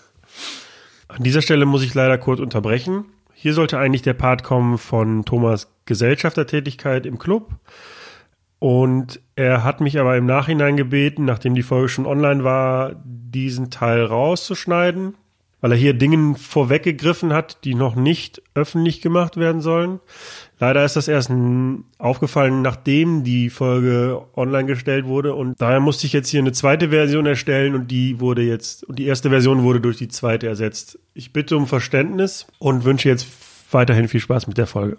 [1.08, 3.06] An dieser Stelle muss ich leider kurz unterbrechen.
[3.34, 7.52] Hier sollte eigentlich der Part kommen von Thomas Gesellschaftertätigkeit im Club.
[8.60, 13.70] Und er hat mich aber im Nachhinein gebeten, nachdem die Folge schon online war, diesen
[13.70, 15.16] Teil rauszuschneiden,
[15.62, 20.00] weil er hier Dingen vorweggegriffen hat, die noch nicht öffentlich gemacht werden sollen.
[20.58, 21.32] Leider ist das erst
[21.98, 26.90] aufgefallen, nachdem die Folge online gestellt wurde und daher musste ich jetzt hier eine zweite
[26.90, 30.98] Version erstellen und die wurde jetzt, und die erste Version wurde durch die zweite ersetzt.
[31.14, 33.28] Ich bitte um Verständnis und wünsche jetzt
[33.72, 34.98] weiterhin viel Spaß mit der Folge.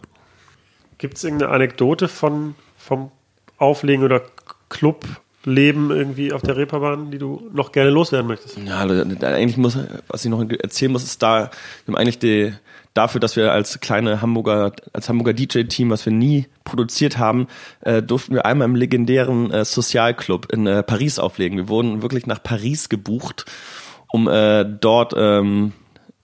[0.98, 3.10] Gibt es irgendeine Anekdote von, vom
[3.56, 4.22] Auflegen oder
[4.68, 8.58] Clubleben irgendwie auf der Reeperbahn, die du noch gerne loswerden möchtest?
[8.58, 11.50] Ja, eigentlich muss, was ich noch erzählen muss, ist da,
[11.84, 12.52] wir haben eigentlich die,
[12.96, 17.46] dafür, dass wir als kleine Hamburger, als Hamburger DJ-Team, was wir nie produziert haben,
[17.82, 21.58] äh, durften wir einmal im legendären äh, Sozialclub in äh, Paris auflegen.
[21.58, 23.44] Wir wurden wirklich nach Paris gebucht,
[24.08, 25.72] um äh, dort ähm,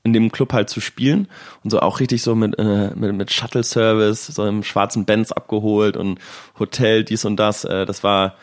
[0.04, 1.28] in dem Club halt zu spielen
[1.62, 5.96] und so auch richtig so mit, äh, mit, mit Shuttle-Service, so im schwarzen Benz abgeholt
[5.96, 6.18] und
[6.58, 7.64] Hotel, dies und das.
[7.64, 8.36] Äh, das war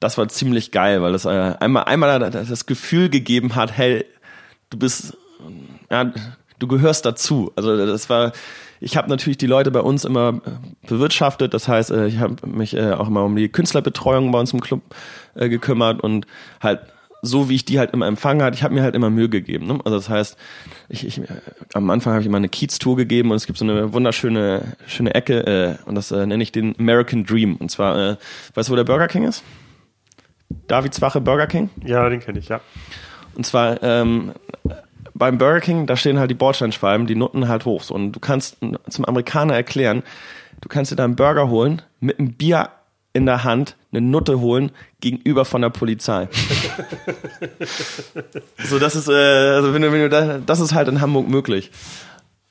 [0.00, 1.28] das war ziemlich geil, weil das äh,
[1.60, 4.04] einmal einmal das Gefühl gegeben hat, hey,
[4.70, 5.16] du bist
[5.90, 6.12] ja,
[6.62, 7.52] du gehörst dazu.
[7.56, 8.32] Also das war,
[8.80, 11.54] ich habe natürlich die Leute bei uns immer äh, bewirtschaftet.
[11.54, 14.60] Das heißt, äh, ich habe mich äh, auch immer um die Künstlerbetreuung bei uns im
[14.60, 14.82] Club
[15.34, 16.26] gekümmert und
[16.60, 16.80] halt
[17.22, 19.68] so wie ich die halt immer empfangen hat, ich habe mir halt immer Mühe gegeben.
[19.68, 19.78] Ne?
[19.84, 20.36] Also das heißt,
[20.88, 21.20] ich, ich,
[21.72, 25.14] am Anfang habe ich immer eine Kiez-Tour gegeben und es gibt so eine wunderschöne schöne
[25.14, 27.56] Ecke äh, und das äh, nenne ich den American Dream.
[27.56, 28.16] Und zwar, äh,
[28.54, 29.44] weißt du, wo der Burger King ist?
[30.66, 31.70] Davids Wache Burger King?
[31.84, 32.60] Ja, den kenne ich, ja.
[33.34, 34.32] Und zwar ähm,
[35.14, 37.82] beim Burger King, da stehen halt die Bordsteinschwalben, die Nutten halt hoch.
[37.82, 37.94] So.
[37.94, 38.56] Und du kannst
[38.88, 40.02] zum Amerikaner erklären,
[40.60, 42.70] du kannst dir deinen Burger holen, mit einem Bier
[43.12, 46.28] in der Hand eine Nutte holen gegenüber von der Polizei.
[48.64, 51.28] so, das ist, äh, also wenn du, wenn du da, das ist halt in Hamburg
[51.28, 51.70] möglich.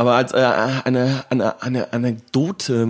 [0.02, 2.90] Aber als äh, eine, eine, eine Anekdote.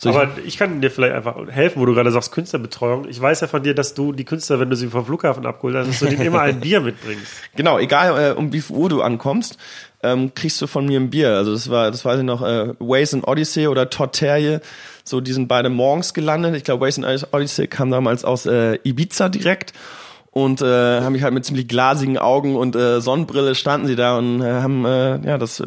[0.00, 3.08] So Aber ich, ich kann dir vielleicht einfach helfen, wo du gerade sagst Künstlerbetreuung.
[3.08, 5.76] Ich weiß ja von dir, dass du die Künstler, wenn du sie vom Flughafen abgeholt
[5.76, 7.24] hast, dass du denen immer ein Bier mitbringst.
[7.54, 9.58] Genau, egal äh, um wie viel Uhr du ankommst,
[10.02, 11.36] ähm, kriegst du von mir ein Bier.
[11.36, 14.60] Also das war, das weiß ich noch, äh, Waze and Odyssey oder Todd Terje.
[15.04, 16.56] So, die sind beide morgens gelandet.
[16.56, 19.72] Ich glaube, Waze and Odyssey kam damals aus äh, Ibiza direkt
[20.30, 24.18] und äh, haben mich halt mit ziemlich glasigen Augen und äh, Sonnenbrille standen sie da
[24.18, 25.62] und äh, haben äh, ja das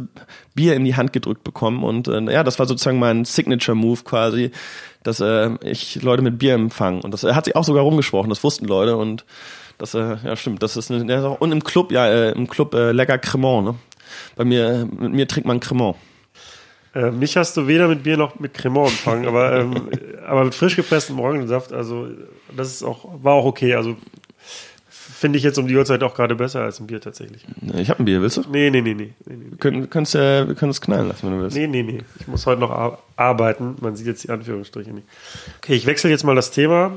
[0.53, 4.01] Bier in die Hand gedrückt bekommen und äh, ja das war sozusagen mein Signature Move
[4.03, 4.51] quasi,
[5.03, 8.29] dass äh, ich Leute mit Bier empfange und das äh, hat sich auch sogar rumgesprochen,
[8.29, 9.25] das wussten Leute und
[9.77, 12.91] das äh, ja stimmt, das ist eine, und im Club ja äh, im Club äh,
[12.91, 13.75] lecker Cremant, ne?
[14.35, 15.95] Bei mir mit mir trinkt man Cremant.
[16.93, 19.89] Äh, mich hast du weder mit Bier noch mit Cremant empfangen, aber, ähm,
[20.27, 22.07] aber mit frisch gepresstem Orangensaft, also
[22.55, 23.75] das ist auch, war auch okay.
[23.75, 23.95] Also
[25.21, 27.45] finde ich jetzt um die Uhrzeit auch gerade besser als ein Bier tatsächlich.
[27.75, 28.41] Ich habe ein Bier, willst du?
[28.51, 29.13] Nee, nee, nee, nee.
[29.25, 29.55] nee, nee.
[29.59, 31.55] Können, kannst, äh, wir können es knallen lassen, wenn du willst.
[31.55, 31.99] Nee, nee, nee.
[32.19, 33.75] Ich muss heute noch ar arbeiten.
[33.81, 35.05] Man sieht jetzt die Anführungsstriche nicht.
[35.59, 36.93] Okay, ich wechsle jetzt mal das Thema.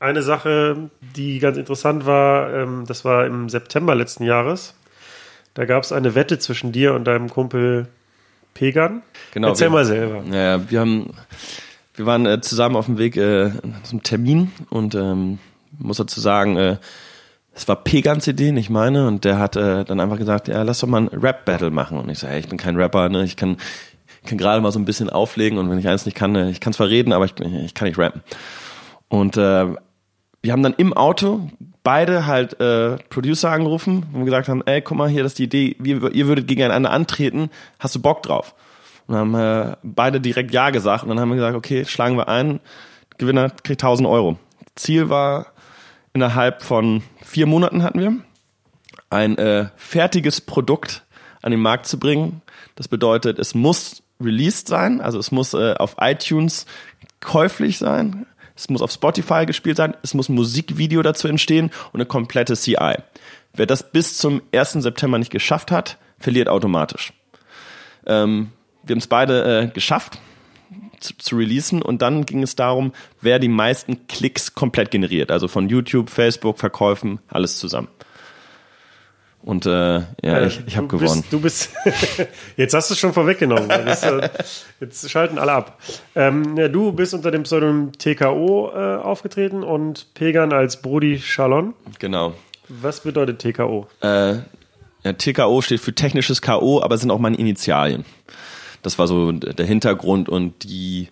[0.00, 4.74] Eine Sache, die ganz interessant war, ähm, das war im September letzten Jahres.
[5.52, 7.88] Da gab es eine Wette zwischen dir und deinem Kumpel
[8.54, 9.02] Pegan.
[9.34, 9.48] Genau.
[9.48, 10.22] Erzähl wir, mal selber.
[10.34, 11.10] Ja, wir haben,
[11.94, 13.50] wir waren äh, zusammen auf dem Weg äh,
[13.82, 15.38] zum Termin und ähm,
[15.78, 16.76] muss dazu sagen, äh,
[17.56, 20.80] es war Pegans Idee, nicht meine, und der hat äh, dann einfach gesagt, ja, lass
[20.80, 21.98] doch mal ein Rap-Battle machen.
[21.98, 23.24] Und ich so, hey, ich bin kein Rapper, ne?
[23.24, 23.56] ich kann,
[24.26, 26.60] kann gerade mal so ein bisschen auflegen und wenn ich eins nicht kann, äh, ich
[26.60, 28.22] kann zwar reden, aber ich, ich kann nicht rappen.
[29.08, 29.66] Und äh,
[30.42, 31.48] wir haben dann im Auto
[31.82, 35.44] beide halt äh, Producer angerufen, wir gesagt haben, ey, guck mal, hier, das ist die
[35.44, 38.54] Idee, wir, ihr würdet gegeneinander antreten, hast du Bock drauf?
[39.06, 42.18] Und dann haben äh, beide direkt Ja gesagt und dann haben wir gesagt, okay, schlagen
[42.18, 42.60] wir ein,
[43.16, 44.36] Gewinner kriegt 1000 Euro.
[44.74, 45.46] Ziel war
[46.16, 48.16] innerhalb von vier Monaten hatten wir
[49.10, 51.04] ein äh, fertiges Produkt
[51.42, 52.40] an den Markt zu bringen.
[52.74, 56.64] Das bedeutet, es muss released sein, also es muss äh, auf iTunes
[57.20, 58.24] käuflich sein,
[58.56, 62.56] es muss auf Spotify gespielt sein, es muss ein Musikvideo dazu entstehen und eine komplette
[62.56, 62.96] CI.
[63.52, 64.72] Wer das bis zum 1.
[64.72, 67.12] September nicht geschafft hat, verliert automatisch.
[68.06, 68.52] Ähm,
[68.84, 70.18] wir haben es beide äh, geschafft
[71.00, 75.30] zu, zu releasen und dann ging es darum, wer die meisten Klicks komplett generiert.
[75.30, 77.88] Also von YouTube, Facebook, Verkäufen, alles zusammen.
[79.46, 81.22] Und äh, ja, äh, ich, ich habe gewonnen.
[81.30, 81.70] du bist,
[82.56, 83.68] jetzt hast du es schon vorweggenommen.
[83.68, 84.28] Das, äh,
[84.80, 85.78] jetzt schalten alle ab.
[86.16, 91.74] Ähm, ja, du bist unter dem Pseudonym TKO äh, aufgetreten und Pegan als Brody Shalon.
[92.00, 92.34] Genau.
[92.68, 93.86] Was bedeutet TKO?
[94.00, 94.38] Äh,
[95.04, 98.04] ja, TKO steht für technisches KO, aber sind auch meine Initialien.
[98.86, 101.08] Das war so der Hintergrund und die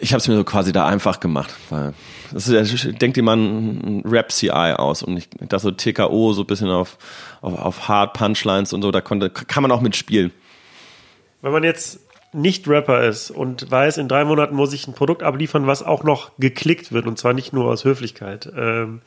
[0.00, 1.94] ich habe es mir so quasi da einfach gemacht, weil
[2.32, 6.46] das ist, denkt jemand ein Rap CI aus und ich das so TKO so ein
[6.46, 6.96] bisschen auf,
[7.40, 10.30] auf, auf Hard Punchlines und so, da konnte, kann man auch mitspielen.
[11.42, 11.98] Wenn man jetzt
[12.32, 16.04] nicht Rapper ist und weiß, in drei Monaten muss ich ein Produkt abliefern, was auch
[16.04, 18.48] noch geklickt wird und zwar nicht nur aus Höflichkeit.
[18.56, 19.00] Ähm,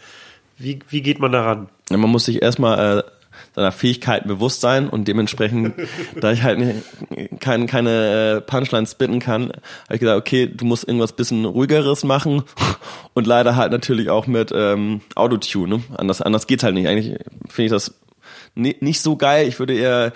[0.58, 1.70] wie, wie geht man daran?
[1.90, 3.04] Ja, man muss sich erstmal äh,
[3.56, 5.74] seiner Fähigkeiten bewusst sein und dementsprechend,
[6.20, 9.52] da ich halt nicht, kein, keine äh, Punchlines spitten kann,
[9.86, 12.44] habe ich gesagt, okay, du musst irgendwas bisschen ruhigeres machen
[13.14, 15.78] und leider halt natürlich auch mit ähm, Autotune.
[15.78, 15.84] Ne?
[15.98, 16.88] Anders, anders geht's halt nicht.
[16.88, 17.94] Eigentlich finde ich das
[18.56, 19.48] nicht so geil.
[19.48, 20.12] Ich würde eher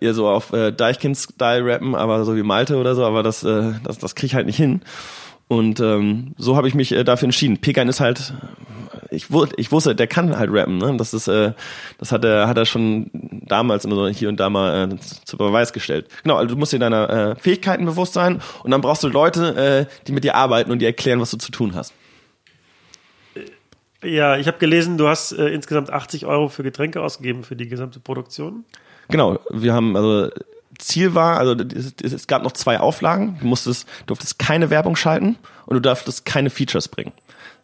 [0.00, 3.72] eher so auf äh, Deichkind-Style rappen, aber so wie Malte oder so, aber das, äh,
[3.84, 4.82] das, das krieg ich halt nicht hin.
[5.52, 7.58] Und ähm, so habe ich mich äh, dafür entschieden.
[7.58, 8.32] Pekan ist halt,
[9.10, 9.26] ich,
[9.58, 10.78] ich wusste, der kann halt rappen.
[10.78, 10.96] Ne?
[10.96, 11.52] Das ist, äh,
[11.98, 15.36] das hat er, hat er schon damals immer so hier und da mal äh, zu
[15.36, 16.08] Beweis gestellt.
[16.22, 19.86] Genau, also du musst dir deiner äh, Fähigkeiten bewusst sein und dann brauchst du Leute,
[19.90, 21.92] äh, die mit dir arbeiten und dir erklären, was du zu tun hast.
[24.02, 27.68] Ja, ich habe gelesen, du hast äh, insgesamt 80 Euro für Getränke ausgegeben für die
[27.68, 28.64] gesamte Produktion.
[29.08, 30.30] Genau, wir haben also
[30.82, 31.54] Ziel war, also
[32.02, 33.38] es gab noch zwei Auflagen.
[33.40, 37.12] Du musstest, durftest keine Werbung schalten und du durftest keine Features bringen.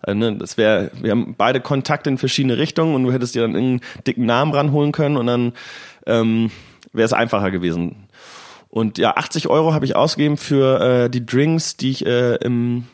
[0.02, 3.42] Also, ne, das wäre, wir haben beide Kontakte in verschiedene Richtungen und du hättest dir
[3.42, 5.52] dann einen dicken Namen ranholen können und dann
[6.07, 6.50] ähm,
[6.92, 8.09] wäre es einfacher gewesen.
[8.70, 12.85] Und ja, 80 Euro habe ich ausgegeben für äh, die Drinks, die ich äh, im,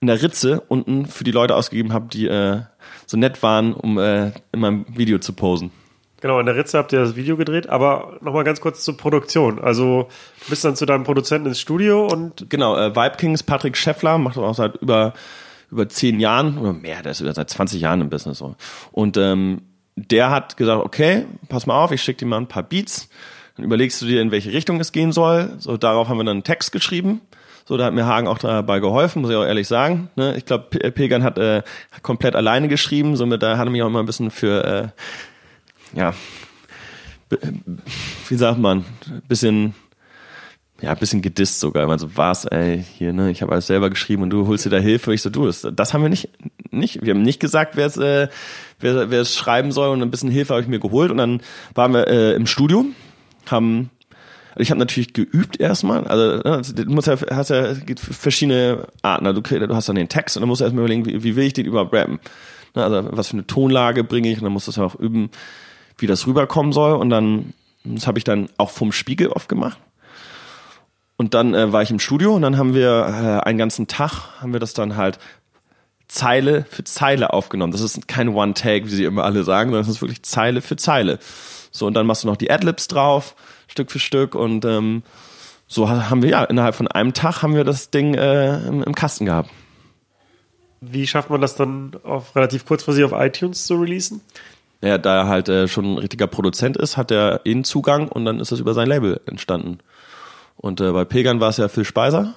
[0.00, 2.60] in der Ritze unten für die Leute ausgegeben habe, die äh,
[3.06, 5.70] so nett waren, um äh, in meinem Video zu posen.
[6.26, 9.60] Genau, in der Ritze habt ihr das Video gedreht, aber nochmal ganz kurz zur Produktion.
[9.60, 10.08] Also
[10.40, 12.50] du bist dann zu deinem Produzenten ins Studio und.
[12.50, 15.12] Genau, äh, Vibe Kings, Patrick Scheffler, macht auch seit über,
[15.70, 18.56] über zehn Jahren oder mehr, der ist seit 20 Jahren im Business so.
[18.90, 19.62] Und ähm,
[19.94, 23.08] der hat gesagt, okay, pass mal auf, ich schicke dir mal ein paar Beats.
[23.54, 25.52] Dann überlegst du dir, in welche Richtung es gehen soll.
[25.60, 27.20] So, darauf haben wir dann einen Text geschrieben.
[27.66, 30.10] So, da hat mir Hagen auch dabei geholfen, muss ich auch ehrlich sagen.
[30.16, 30.36] Ne?
[30.36, 31.62] Ich glaube, Pegan hat äh,
[32.02, 34.88] komplett alleine geschrieben, somit da hat er mich auch immer ein bisschen für, äh,
[35.96, 36.14] ja,
[38.28, 38.84] wie sagt man,
[39.26, 39.74] bisschen
[40.80, 41.88] ja, bisschen gedisst sogar.
[41.88, 44.78] Also was, ey, hier, ne, ich habe alles selber geschrieben und du holst dir da
[44.78, 45.14] Hilfe.
[45.14, 46.28] Ich so, du, das, das haben wir nicht,
[46.70, 47.02] nicht.
[47.02, 48.28] Wir haben nicht gesagt, wer es, äh,
[48.78, 51.40] wer, wer es schreiben soll und ein bisschen Hilfe habe ich mir geholt und dann
[51.74, 52.84] waren wir äh, im Studio,
[53.46, 53.90] haben
[54.56, 56.06] also ich habe natürlich geübt erstmal.
[56.06, 59.26] Also, ne, also du musst ja, hast ja verschiedene Arten.
[59.26, 61.44] Also, du, hast dann den Text und dann musst du erstmal überlegen, wie, wie will
[61.44, 62.20] ich den überhaupt rappen.
[62.74, 65.30] Ne, also was für eine Tonlage bringe ich und dann musst du ja auch üben,
[65.98, 66.92] wie das rüberkommen soll.
[66.92, 67.54] Und dann,
[67.84, 69.78] das habe ich dann auch vom Spiegel oft gemacht.
[71.16, 74.40] Und dann äh, war ich im Studio und dann haben wir äh, einen ganzen Tag,
[74.40, 75.18] haben wir das dann halt
[76.08, 77.72] Zeile für Zeile aufgenommen.
[77.72, 80.76] Das ist kein One-Take, wie sie immer alle sagen, sondern das ist wirklich Zeile für
[80.76, 81.18] Zeile.
[81.70, 83.34] So, und dann machst du noch die Adlibs drauf,
[83.66, 85.02] Stück für Stück und ähm,
[85.66, 88.94] so haben wir ja innerhalb von einem Tag haben wir das Ding äh, im, im
[88.94, 89.50] Kasten gehabt.
[90.80, 94.20] Wie schafft man das dann auf relativ kurzfristig auf iTunes zu releasen?
[94.82, 98.24] Ja, da er halt äh, schon ein richtiger Produzent ist, hat er in Zugang und
[98.24, 99.78] dann ist das über sein Label entstanden.
[100.56, 102.34] Und äh, bei Pegan war es ja Phil Speiser.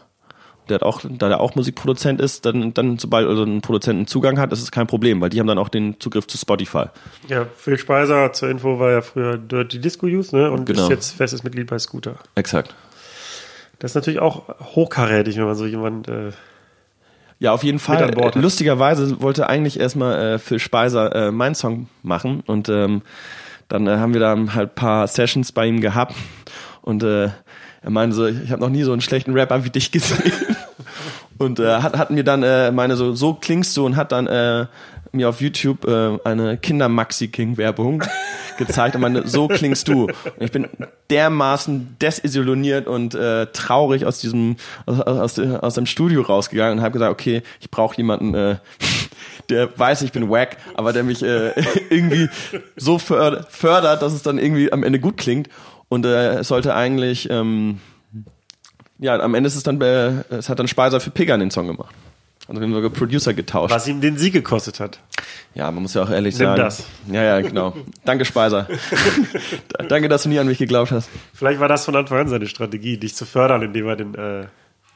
[0.69, 4.39] Der hat auch, da der auch Musikproduzent ist, dann, dann sobald also ein Produzenten Zugang
[4.39, 6.85] hat, ist es kein Problem, weil die haben dann auch den Zugriff zu Spotify.
[7.27, 10.51] Ja, Phil Speiser zur Info war ja früher Dirty Disco Youth, ne?
[10.51, 10.83] Und genau.
[10.83, 12.17] ist jetzt festes Mitglied bei Scooter.
[12.35, 12.75] Exakt.
[13.79, 16.31] Das ist natürlich auch hochkarätig, wenn man so jemand äh,
[17.39, 18.11] ja, auf jeden Fall.
[18.35, 23.01] Lustigerweise wollte eigentlich erstmal äh, Phil Speiser äh, meinen Song machen und ähm,
[23.67, 26.15] dann äh, haben wir da halt paar Sessions bei ihm gehabt
[26.81, 27.29] und äh,
[27.81, 30.33] er meinte so, ich habe noch nie so einen schlechten Rapper wie dich gesehen.
[31.37, 34.27] Und äh, hat, hat mir dann, äh, meine so, so klingst du und hat dann
[34.27, 34.65] äh,
[35.13, 38.03] mir auf YouTube äh, eine Kinder-Maxi-King-Werbung
[38.59, 40.03] gezeigt und meine, so klingst du.
[40.03, 40.67] Und ich bin
[41.09, 46.93] dermaßen desillusioniert und äh, traurig aus diesem, aus, aus, aus dem Studio rausgegangen und habe
[46.93, 48.57] gesagt, okay, ich brauche jemanden, äh,
[49.49, 51.51] der weiß, ich bin wack, aber der mich äh,
[51.89, 52.29] irgendwie
[52.75, 55.49] so fördert, dass es dann irgendwie am Ende gut klingt.
[55.87, 57.79] Und äh, es sollte eigentlich, ähm,
[58.99, 61.65] ja, am Ende ist es dann, äh, es hat dann Speiser für Piggan den Song
[61.65, 61.95] gemacht.
[62.49, 63.73] Also wir haben Producer getauscht.
[63.73, 64.99] Was ihm den Sieg gekostet hat.
[65.53, 66.61] Ja, man muss ja auch ehrlich Nimm sagen.
[66.61, 66.83] das.
[67.07, 67.75] Ja, ja, genau.
[68.05, 68.67] Danke, Speiser.
[69.87, 71.09] Danke, dass du nie an mich geglaubt hast.
[71.33, 74.47] Vielleicht war das von Anfang an seine Strategie, dich zu fördern, indem er den äh,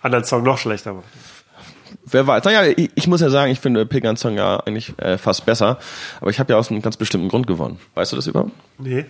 [0.02, 1.06] anderen Song noch schlechter macht.
[2.06, 2.44] Wer weiß.
[2.44, 5.78] Naja, ich, ich muss ja sagen, ich finde Pigans Song ja eigentlich äh, fast besser.
[6.22, 7.80] Aber ich habe ja aus einem ganz bestimmten Grund gewonnen.
[7.94, 8.52] Weißt du das überhaupt?
[8.80, 9.06] Nee.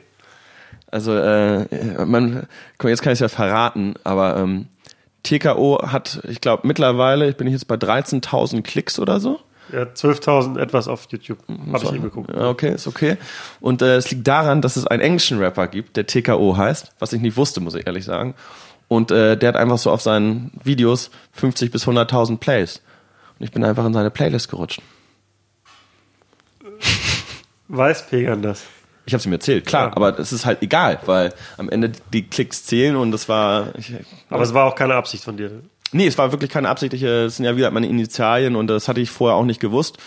[0.91, 1.65] Also, äh,
[2.05, 2.45] man,
[2.77, 4.67] guck mal, jetzt kann ich es ja verraten, aber ähm,
[5.23, 9.39] TKO hat, ich glaube, mittlerweile, ich bin jetzt bei 13.000 Klicks oder so.
[9.71, 11.39] Ja, 12.000 etwas auf YouTube.
[11.47, 12.35] Habe ich eben geguckt.
[12.35, 13.17] Okay, ist okay.
[13.61, 17.13] Und äh, es liegt daran, dass es einen englischen Rapper gibt, der TKO heißt, was
[17.13, 18.35] ich nicht wusste, muss ich ehrlich sagen.
[18.89, 22.81] Und äh, der hat einfach so auf seinen Videos 50 bis 100.000 Plays.
[23.39, 24.81] Und ich bin einfach in seine Playlist gerutscht.
[27.69, 28.65] Weiß Pegan das?
[29.05, 29.95] Ich habe es ihm erzählt, klar, ja.
[29.95, 33.73] aber es ist halt egal, weil am Ende die Klicks zählen und das war.
[33.77, 33.93] Ich,
[34.29, 35.51] aber es war auch keine Absicht von dir.
[35.91, 36.93] Nee, es war wirklich keine Absicht.
[36.93, 39.97] Es sind ja wieder meine Initialien und das hatte ich vorher auch nicht gewusst.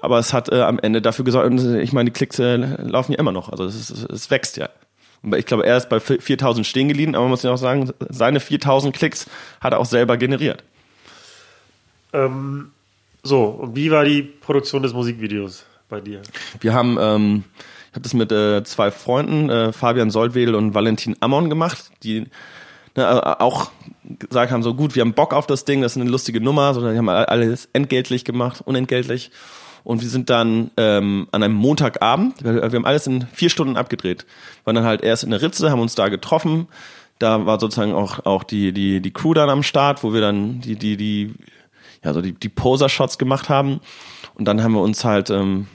[0.00, 3.12] Aber es hat äh, am Ende dafür gesorgt, und ich meine, die Klicks äh, laufen
[3.12, 3.50] ja immer noch.
[3.50, 4.68] Also es, es, es wächst ja.
[5.36, 8.38] Ich glaube, er ist bei 4000 stehen geblieben, aber man muss ja auch sagen, seine
[8.38, 9.26] 4000 Klicks
[9.60, 10.62] hat er auch selber generiert.
[12.12, 12.70] Ähm,
[13.22, 16.22] so, und wie war die Produktion des Musikvideos bei dir?
[16.60, 17.44] Wir haben ähm,
[17.96, 22.26] habe das mit äh, zwei Freunden, äh, Fabian Soldwedel und Valentin Ammon gemacht, die
[22.94, 23.70] ne, auch
[24.20, 26.74] gesagt haben, so gut, wir haben Bock auf das Ding, das ist eine lustige Nummer,
[26.74, 29.30] sondern die haben alles entgeltlich gemacht, unentgeltlich.
[29.82, 33.76] Und wir sind dann ähm, an einem Montagabend, wir, wir haben alles in vier Stunden
[33.76, 34.26] abgedreht.
[34.62, 36.68] Wir waren dann halt erst in der Ritze, haben uns da getroffen.
[37.18, 40.60] Da war sozusagen auch, auch die, die, die Crew dann am Start, wo wir dann
[40.60, 41.34] die, die, die,
[42.04, 43.80] ja, so die, die Poser-Shots gemacht haben.
[44.34, 45.66] Und dann haben wir uns halt ähm,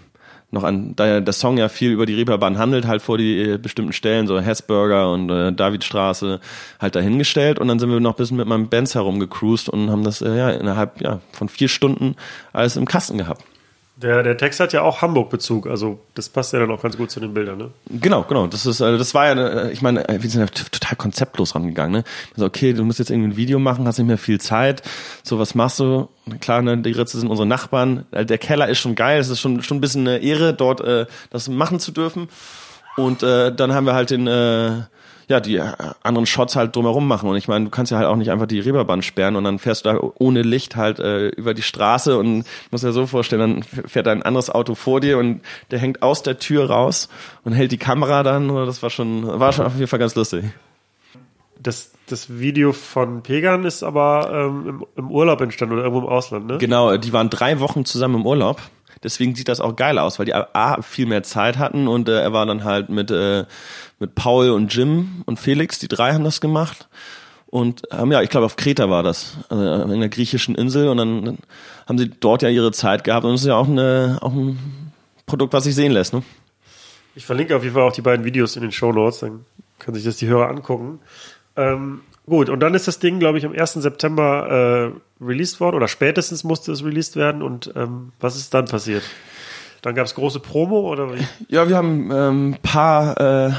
[0.51, 3.57] noch an, da der Song ja viel über die Reeperbahn handelt, halt vor die äh,
[3.57, 6.39] bestimmten Stellen, so Hessburger und äh, Davidstraße,
[6.79, 10.03] halt dahingestellt und dann sind wir noch ein bisschen mit meinem Benz herumgecruised und haben
[10.03, 12.15] das äh, ja innerhalb ja, von vier Stunden
[12.53, 13.43] alles im Kasten gehabt.
[14.01, 17.11] Der, der Text hat ja auch Hamburg-Bezug, also das passt ja dann auch ganz gut
[17.11, 17.71] zu den Bildern, ne?
[17.89, 18.47] Genau, genau.
[18.47, 21.91] Das ist, also das war ja, äh, ich meine, wir sind ja total konzeptlos rangegangen,
[21.91, 22.03] ne?
[22.33, 24.81] Also okay, du musst jetzt irgendwie ein Video machen, hast nicht mehr viel Zeit.
[25.23, 26.09] So, was machst du?
[26.39, 28.05] Klar, ne, die Ritze sind unsere Nachbarn.
[28.11, 30.81] Äh, der Keller ist schon geil, es ist schon, schon ein bisschen eine Ehre, dort
[30.81, 32.27] äh, das machen zu dürfen.
[32.97, 34.81] Und äh, dann haben wir halt den, äh,
[35.31, 35.71] ja, die äh,
[36.03, 37.29] anderen Shots halt drumherum machen.
[37.29, 39.59] Und ich meine, du kannst ja halt auch nicht einfach die Reeperbahn sperren und dann
[39.59, 43.41] fährst du da ohne Licht halt äh, über die Straße und muss ja so vorstellen,
[43.41, 47.09] dann fährt ein anderes Auto vor dir und der hängt aus der Tür raus
[47.43, 48.49] und hält die Kamera dann.
[48.49, 50.45] Das war schon, war schon auf jeden Fall ganz lustig.
[51.57, 56.11] Das, das Video von Pegan ist aber ähm, im, im Urlaub entstanden oder irgendwo im
[56.11, 56.57] Ausland, ne?
[56.57, 58.61] Genau, die waren drei Wochen zusammen im Urlaub.
[59.03, 62.21] Deswegen sieht das auch geil aus, weil die A, viel mehr Zeit hatten und äh,
[62.21, 63.45] er war dann halt mit, äh,
[63.99, 66.87] mit Paul und Jim und Felix, die drei haben das gemacht.
[67.47, 70.97] Und haben ja, ich glaube auf Kreta war das, also in der griechischen Insel und
[70.97, 71.37] dann, dann
[71.85, 74.93] haben sie dort ja ihre Zeit gehabt und das ist ja auch, eine, auch ein
[75.25, 76.13] Produkt, was sich sehen lässt.
[76.13, 76.23] Ne?
[77.13, 79.45] Ich verlinke auf jeden Fall auch die beiden Videos in den Show Notes, dann
[79.79, 80.99] können sich das die Hörer angucken.
[81.57, 83.73] Ähm, gut, und dann ist das Ding, glaube ich, am 1.
[83.73, 87.41] September äh, released worden oder spätestens musste es released werden.
[87.41, 89.03] Und ähm, was ist dann passiert?
[89.81, 91.25] Dann gab es große Promo oder wie?
[91.47, 93.51] Ja, wir haben ein ähm, paar äh,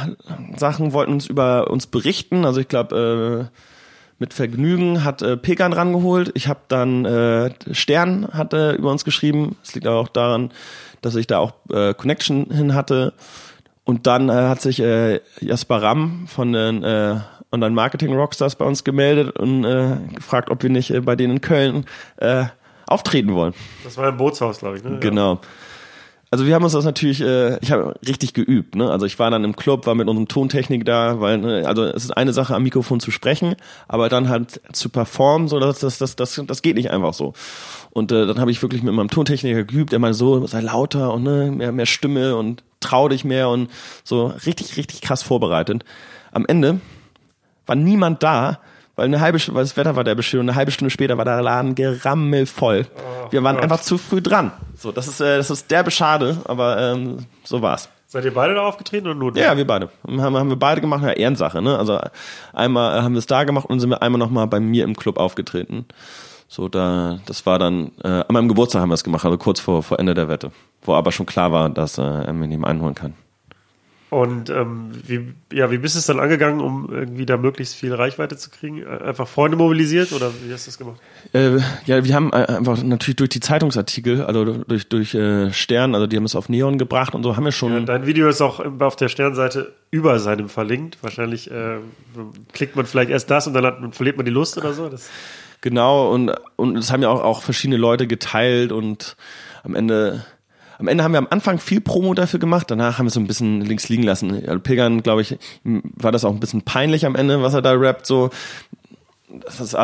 [0.57, 2.45] Sachen, wollten uns über uns berichten.
[2.45, 3.59] Also ich glaube, äh,
[4.19, 6.31] mit Vergnügen hat äh, Pegan rangeholt.
[6.35, 9.57] Ich habe dann äh, Stern hatte über uns geschrieben.
[9.65, 10.53] Es liegt auch daran,
[11.01, 13.15] dass ich da auch äh, Connection hin hatte.
[13.83, 17.17] Und dann äh, hat sich äh, Jasper Ram von den äh,
[17.53, 21.85] Online-Marketing-Rockstars bei uns gemeldet und äh, gefragt, ob wir nicht äh, bei denen in Köln
[22.17, 22.45] äh,
[22.87, 23.55] auftreten wollen.
[23.85, 24.85] Das war im Bootshaus, glaube ich.
[24.85, 24.99] Ne?
[25.01, 25.41] Genau.
[26.33, 28.75] Also wir haben uns das natürlich, äh, ich habe richtig geübt.
[28.75, 28.91] Ne?
[28.91, 32.05] Also ich war dann im Club, war mit unserem Tontechnik da, weil ne, also es
[32.05, 33.55] ist eine Sache am Mikrofon zu sprechen,
[33.87, 37.35] aber dann halt zu performen, so das das das das, das geht nicht einfach so.
[37.91, 41.13] Und äh, dann habe ich wirklich mit meinem Tontechniker geübt, der mal so sei lauter
[41.13, 43.69] und ne, mehr mehr Stimme und trau dich mehr und
[44.03, 45.85] so richtig richtig krass vorbereitet.
[46.31, 46.81] Am Ende
[47.73, 48.59] war niemand da,
[48.97, 51.25] weil eine halbe weil das Wetter war der beschissen und eine halbe Stunde später war
[51.25, 52.87] der Laden gerammelvoll.
[52.95, 53.65] Oh, wir waren Gott.
[53.65, 54.53] einfach zu früh dran.
[54.77, 57.89] So, das ist äh, das ist derbe schade, aber ähm, so war's.
[58.07, 59.41] Seid ihr beide da aufgetreten oder nur du?
[59.41, 59.89] Ja, wir beide.
[60.07, 61.79] Haben, haben wir beide gemacht, ja, Ehrensache, ne?
[61.79, 61.99] Also
[62.53, 65.17] einmal haben wir es da gemacht und sind wir einmal nochmal bei mir im Club
[65.17, 65.87] aufgetreten.
[66.47, 69.61] So, da, das war dann, äh, an meinem Geburtstag haben wir es gemacht, also kurz
[69.61, 70.53] vor, vor Ende der Wette.
[70.83, 73.15] Wo aber schon klar war, dass äh, er mich nicht einholen kann.
[74.13, 77.95] Und ähm, wie, ja, wie bist du es dann angegangen, um irgendwie da möglichst viel
[77.95, 78.87] Reichweite zu kriegen?
[78.87, 81.01] Einfach Freunde mobilisiert oder wie hast du das gemacht?
[81.33, 85.95] Äh, ja, wir haben äh, einfach natürlich durch die Zeitungsartikel, also durch, durch äh, Stern,
[85.95, 87.73] also die haben es auf Neon gebracht und so haben wir schon.
[87.73, 90.99] Ja, dein Video ist auch auf der Sternseite über seinem verlinkt.
[91.01, 91.79] Wahrscheinlich äh,
[92.53, 94.91] klickt man vielleicht erst das und dann hat, verliert man die Lust oder so.
[94.91, 95.09] Das
[95.63, 99.17] genau, und, und das haben ja auch, auch verschiedene Leute geteilt und
[99.63, 100.23] am Ende
[100.83, 103.29] am Ende haben wir am Anfang viel Promo dafür gemacht, danach haben wir so ein
[103.29, 104.61] bisschen links liegen lassen.
[104.63, 108.05] Pilgern, glaube ich, war das auch ein bisschen peinlich am Ende, was er da rappt,
[108.05, 108.31] so.
[109.47, 109.77] Das ist, äh,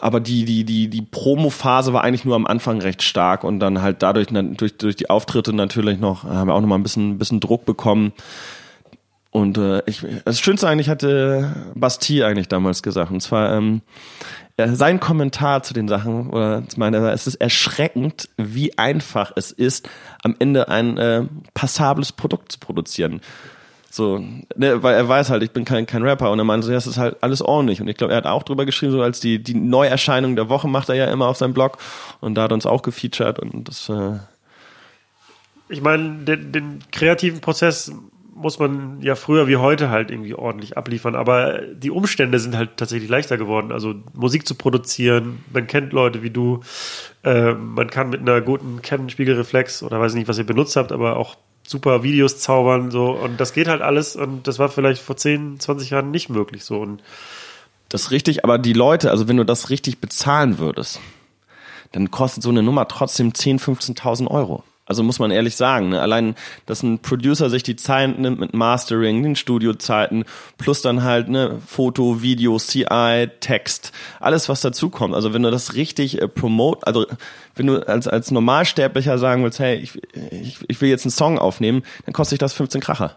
[0.00, 3.80] aber die, die, die, die Promo-Phase war eigentlich nur am Anfang recht stark und dann
[3.80, 7.18] halt dadurch, durch, durch die Auftritte natürlich noch, haben wir auch noch mal ein bisschen,
[7.18, 8.12] bisschen Druck bekommen.
[9.30, 13.10] Und äh, ich, das Schönste eigentlich hatte Bastille eigentlich damals gesagt.
[13.10, 13.80] Und zwar, ähm,
[14.66, 19.88] sein Kommentar zu den Sachen, oder ich meine, es ist erschreckend, wie einfach es ist,
[20.22, 23.20] am Ende ein äh, passables Produkt zu produzieren.
[23.90, 24.18] So,
[24.56, 26.76] ne, weil er weiß halt, ich bin kein, kein Rapper und er meint so, ja,
[26.76, 27.80] es ist halt alles ordentlich.
[27.80, 30.68] Und ich glaube, er hat auch drüber geschrieben, so als die, die Neuerscheinung der Woche
[30.68, 31.78] macht er ja immer auf seinem Blog
[32.20, 34.18] und da hat uns auch gefeatured und das äh
[35.68, 37.92] Ich meine, den, den kreativen Prozess
[38.38, 41.14] muss man ja früher wie heute halt irgendwie ordentlich abliefern.
[41.14, 43.72] Aber die Umstände sind halt tatsächlich leichter geworden.
[43.72, 46.60] Also Musik zu produzieren, man kennt Leute wie du,
[47.24, 51.16] äh, man kann mit einer guten Canon-Spiegelreflex oder weiß nicht, was ihr benutzt habt, aber
[51.16, 51.36] auch
[51.66, 55.60] super Videos zaubern so und das geht halt alles und das war vielleicht vor 10,
[55.60, 57.02] 20 Jahren nicht möglich so und
[57.90, 61.00] das ist richtig, aber die Leute, also wenn du das richtig bezahlen würdest,
[61.92, 64.62] dann kostet so eine Nummer trotzdem 10, 15.000 Euro.
[64.88, 66.00] Also muss man ehrlich sagen, ne?
[66.00, 66.34] allein,
[66.64, 70.24] dass ein Producer sich die Zeit nimmt mit Mastering, den Studiozeiten,
[70.56, 75.14] plus dann halt ne Foto, Video, CI, Text, alles was dazukommt.
[75.14, 77.06] Also wenn du das richtig äh, promote, also
[77.54, 80.00] wenn du als als Normalsterblicher sagen willst, hey, ich,
[80.32, 83.16] ich, ich will jetzt einen Song aufnehmen, dann kostet sich das 15 Kracher.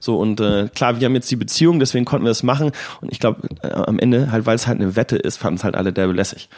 [0.00, 2.72] So und äh, klar, wir haben jetzt die Beziehung, deswegen konnten wir das machen.
[3.00, 5.64] Und ich glaube, äh, am Ende, halt, weil es halt eine Wette ist, fanden es
[5.64, 6.48] halt alle derbe lässig.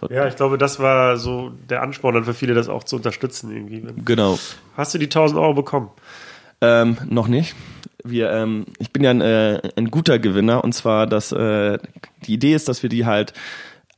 [0.00, 0.08] So.
[0.08, 3.50] Ja, ich glaube, das war so der Ansporn dann für viele, das auch zu unterstützen
[3.50, 3.84] irgendwie.
[4.04, 4.38] Genau.
[4.76, 5.90] Hast du die 1000 Euro bekommen?
[6.60, 7.54] Ähm, noch nicht.
[8.04, 11.78] Wir, ähm, ich bin ja ein, äh, ein guter Gewinner und zwar, dass äh,
[12.24, 13.32] die Idee ist, dass wir die halt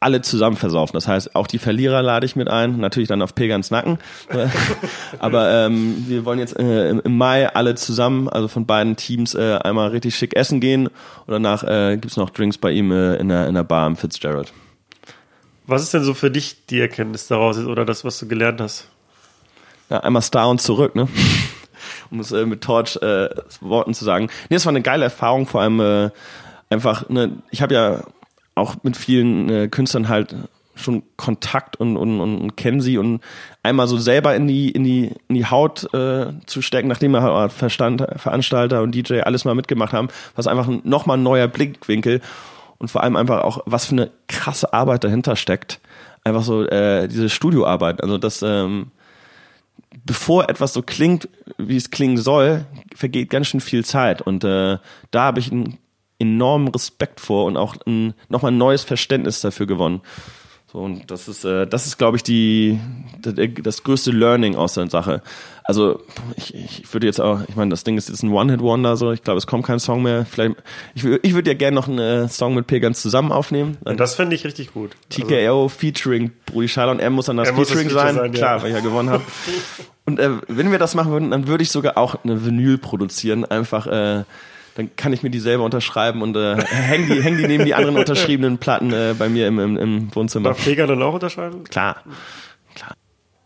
[0.00, 0.94] alle zusammen versaufen.
[0.94, 3.98] Das heißt, auch die Verlierer lade ich mit ein, natürlich dann auf Pegans Nacken.
[5.18, 9.58] Aber ähm, wir wollen jetzt äh, im Mai alle zusammen, also von beiden Teams, äh,
[9.62, 13.28] einmal richtig schick essen gehen und danach äh, gibt's noch Drinks bei ihm äh, in,
[13.28, 14.52] der, in der Bar im Fitzgerald.
[15.66, 18.88] Was ist denn so für dich die Erkenntnis daraus oder das, was du gelernt hast?
[19.90, 21.08] Ja, einmal Star und zurück, ne?
[22.10, 23.28] um es äh, mit Torch äh,
[23.60, 24.30] Worten zu sagen.
[24.48, 26.10] Nee, das war eine geile Erfahrung, vor allem äh,
[26.70, 28.02] einfach, ne, ich habe ja
[28.54, 30.34] auch mit vielen äh, Künstlern halt
[30.74, 33.20] schon Kontakt und, und, und, kennen sie und
[33.62, 37.22] einmal so selber in die, in die, in die Haut äh, zu stecken, nachdem wir
[37.22, 42.20] halt Verstand, Veranstalter und DJ alles mal mitgemacht haben, was einfach nochmal ein neuer Blickwinkel
[42.78, 45.80] und vor allem einfach auch, was für eine krasse Arbeit dahinter steckt.
[46.24, 48.02] Einfach so äh, diese Studioarbeit.
[48.02, 48.90] Also das, ähm,
[50.04, 51.28] bevor etwas so klingt,
[51.58, 54.22] wie es klingen soll, vergeht ganz schön viel Zeit.
[54.22, 54.78] Und äh,
[55.10, 55.78] da habe ich einen
[56.20, 60.02] enormen Respekt vor und auch ein, nochmal ein neues Verständnis dafür gewonnen.
[60.72, 62.78] So, und das ist, äh, das ist, glaube ich, die,
[63.20, 65.20] das größte Learning aus der Sache.
[65.64, 66.00] Also
[66.36, 69.24] ich, ich würde jetzt auch, ich meine, das Ding ist jetzt ein One-Hit-Wonder, so ich
[69.24, 70.26] glaube, es kommt kein Song mehr.
[70.26, 70.54] Vielleicht,
[70.94, 73.78] ich, ich würde ja gerne noch einen äh, Song mit Pegans zusammen aufnehmen.
[73.84, 74.92] Und das fände ich richtig gut.
[75.08, 78.14] TKO also, featuring Brudi Schala und er muss dann das Featuring das sein.
[78.14, 78.32] sein.
[78.32, 78.62] Klar, ja.
[78.62, 79.24] weil ich ja gewonnen habe.
[80.06, 83.44] und äh, wenn wir das machen würden, dann würde ich sogar auch eine Vinyl produzieren,
[83.44, 84.22] einfach äh,
[84.74, 87.74] dann kann ich mir die selber unterschreiben und äh, hängen die, häng die neben die
[87.74, 90.50] anderen unterschriebenen Platten äh, bei mir im, im, im Wohnzimmer.
[90.50, 91.64] Darf Feger dann auch unterschreiben?
[91.64, 92.02] Klar.
[92.74, 92.94] Klar.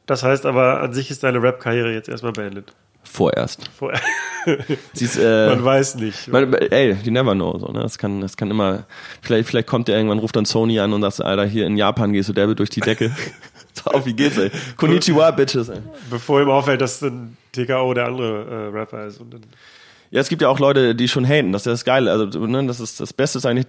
[0.06, 2.74] Das heißt aber, an sich ist deine Rap-Karriere jetzt erstmal beendet.
[3.04, 3.70] Vorerst.
[3.76, 4.02] Vorerst.
[4.94, 6.28] ist, äh, man weiß nicht.
[6.28, 7.58] Man, ey, you never know.
[7.58, 7.80] So, ne?
[7.80, 8.84] Das kann, das kann immer.
[9.22, 12.12] Vielleicht, vielleicht kommt der irgendwann, ruft dann Sony an und sagt, Alter, hier in Japan
[12.12, 13.14] gehst du derbe durch die Decke.
[13.84, 14.50] auf, wie geht's, ey?
[14.76, 15.80] Konnichiwa, Bitches, ey.
[16.10, 19.20] Bevor ihm auffällt, dass dann TKO der andere äh, Rapper ist.
[19.20, 19.42] Und dann
[20.14, 21.50] ja, es gibt ja auch Leute, die schon haten.
[21.50, 22.12] Das ist das Geile.
[22.12, 23.66] Also, ne, das ist das Beste ist eigentlich,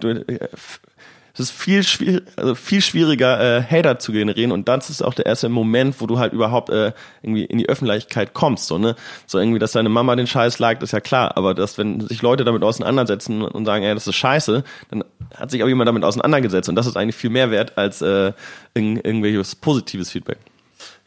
[1.34, 5.12] es ist viel, schwierig, also viel schwieriger, äh, Hater zu generieren und das ist auch
[5.12, 8.68] der erste Moment, wo du halt überhaupt äh, irgendwie in die Öffentlichkeit kommst.
[8.68, 8.94] So, ne?
[9.26, 12.22] so irgendwie, dass deine Mama den Scheiß liked, ist ja klar, aber dass, wenn sich
[12.22, 15.02] Leute damit auseinandersetzen und sagen, ey, das ist scheiße, dann
[15.34, 18.32] hat sich auch jemand damit auseinandergesetzt und das ist eigentlich viel mehr wert als äh,
[18.72, 20.38] irgendwelches positives Feedback.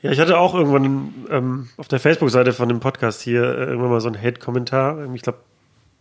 [0.02, 3.90] Ja, ich hatte auch irgendwann ähm, auf der Facebook-Seite von dem Podcast hier äh, irgendwann
[3.90, 5.14] mal so einen Hate-Kommentar.
[5.14, 5.40] Ich glaube,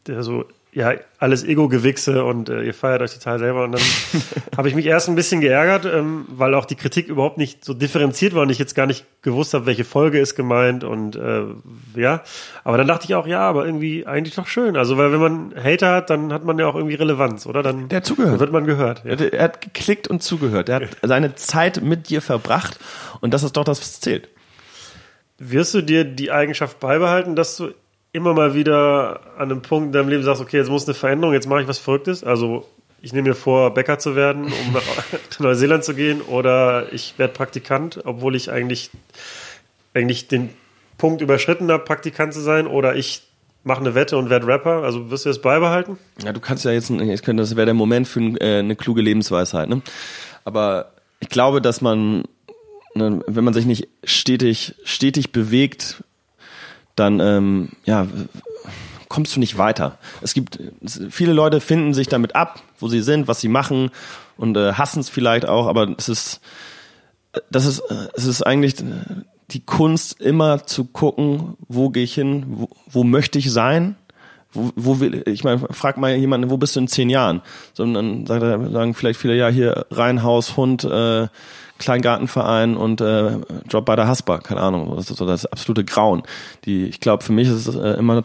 [0.07, 0.45] der so
[0.79, 3.65] ja, alles Ego-Gewichse und äh, ihr feiert euch total selber.
[3.65, 3.83] Und dann
[4.57, 7.75] habe ich mich erst ein bisschen geärgert, ähm, weil auch die Kritik überhaupt nicht so
[7.75, 11.47] differenziert war und ich jetzt gar nicht gewusst habe, welche Folge ist gemeint und äh,
[11.97, 12.23] ja.
[12.63, 14.77] Aber dann dachte ich auch, ja, aber irgendwie eigentlich doch schön.
[14.77, 17.65] Also, weil wenn man Hater hat, dann hat man ja auch irgendwie Relevanz, oder?
[17.65, 18.35] Dann, Der hat zugehört.
[18.35, 19.05] Dann wird man gehört.
[19.05, 19.17] Ja.
[19.17, 20.69] Er, er hat geklickt und zugehört.
[20.69, 22.79] Er hat seine Zeit mit dir verbracht
[23.21, 24.29] und das ist doch das, was zählt.
[25.39, 27.73] Wirst du dir die Eigenschaft beibehalten, dass du
[28.19, 31.33] immer mal wieder an einem Punkt in deinem Leben sagst, okay, jetzt muss eine Veränderung,
[31.33, 32.25] jetzt mache ich was Verrücktes.
[32.25, 32.67] Also
[33.01, 37.33] ich nehme mir vor, Bäcker zu werden, um nach Neuseeland zu gehen, oder ich werde
[37.33, 38.91] Praktikant, obwohl ich eigentlich,
[39.95, 40.51] eigentlich den
[40.99, 43.23] Punkt überschritten habe, Praktikant zu sein, oder ich
[43.63, 44.83] mache eine Wette und werde Rapper.
[44.83, 45.99] Also wirst du das beibehalten?
[46.25, 49.03] Ja, du kannst ja jetzt, ich könnte, das wäre der Moment für äh, eine kluge
[49.03, 49.69] Lebensweisheit.
[49.69, 49.83] Ne?
[50.45, 52.25] Aber ich glaube, dass man,
[52.95, 56.03] ne, wenn man sich nicht stetig, stetig bewegt,
[56.99, 58.07] dann ähm, ja,
[59.09, 59.99] kommst du nicht weiter.
[60.21, 60.59] Es gibt
[61.11, 63.91] viele Leute finden sich damit ab, wo sie sind, was sie machen
[64.37, 66.41] und äh, hassen es vielleicht auch, aber es ist
[67.51, 67.83] das ist
[68.15, 68.77] es ist eigentlich
[69.51, 73.97] die Kunst immer zu gucken, wo gehe ich hin, wo, wo möchte ich sein?
[74.53, 77.43] Wo, wo will ich meine, frag mal jemanden, wo bist du in zehn Jahren?
[77.75, 81.29] Sondern dann sagen vielleicht viele ja hier Reihenhaus, Hund, äh,
[81.79, 86.23] Kleingartenverein und äh, Job bei der Haspa, keine Ahnung, das ist so das absolute Grauen.
[86.65, 88.23] Die, ich glaube, für mich ist es äh, immer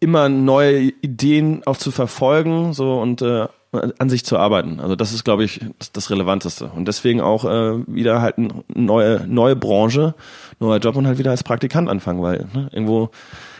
[0.00, 4.80] immer neue Ideen auch zu verfolgen, so und äh, an sich zu arbeiten.
[4.80, 6.70] Also das ist, glaube ich, das, das Relevanteste.
[6.74, 10.14] Und deswegen auch äh, wieder halt eine neue, neue Branche,
[10.58, 13.10] neuer Job und halt wieder als Praktikant anfangen, weil ne, irgendwo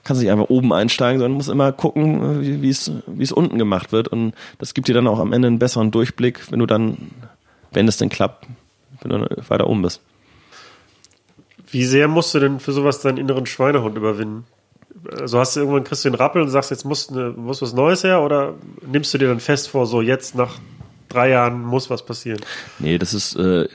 [0.05, 3.59] kannst du nicht einfach oben einsteigen, sondern musst immer gucken, wie es wie es unten
[3.59, 4.09] gemacht wird.
[4.09, 7.11] Und das gibt dir dann auch am Ende einen besseren Durchblick, wenn du dann
[7.79, 8.45] wenn es denn klappt,
[9.03, 10.01] wenn du weiter oben bist.
[11.71, 14.47] Wie sehr musst du denn für sowas deinen inneren Schweinehund überwinden?
[15.13, 17.75] Also hast du irgendwann kriegst du den Rappel und sagst, jetzt muss, eine, muss was
[17.75, 18.55] Neues her oder
[18.85, 20.59] nimmst du dir dann fest vor, so jetzt nach
[21.09, 22.41] drei Jahren muss was passieren?
[22.81, 23.69] Nee, das ist, äh,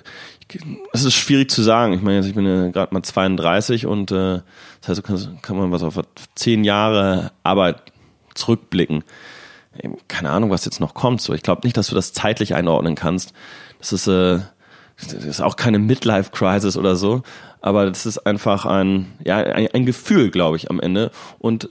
[0.91, 1.93] das ist schwierig zu sagen.
[1.93, 4.41] Ich meine, ich bin ja gerade mal 32 und äh,
[4.82, 5.97] das heißt, kann, kann man was auf
[6.36, 7.78] zehn Jahre Arbeit
[8.36, 9.06] zurückblicken.
[10.10, 11.22] Keine Ahnung, was jetzt noch kommt.
[11.22, 13.34] So, ich glaube nicht, dass du das zeitlich einordnen kannst.
[13.84, 14.40] Das ist, äh,
[14.96, 17.22] das ist auch keine Midlife-Crisis oder so,
[17.60, 21.12] aber das ist einfach ein, ja, ein, ein Gefühl, glaube ich, am Ende.
[21.38, 21.68] Und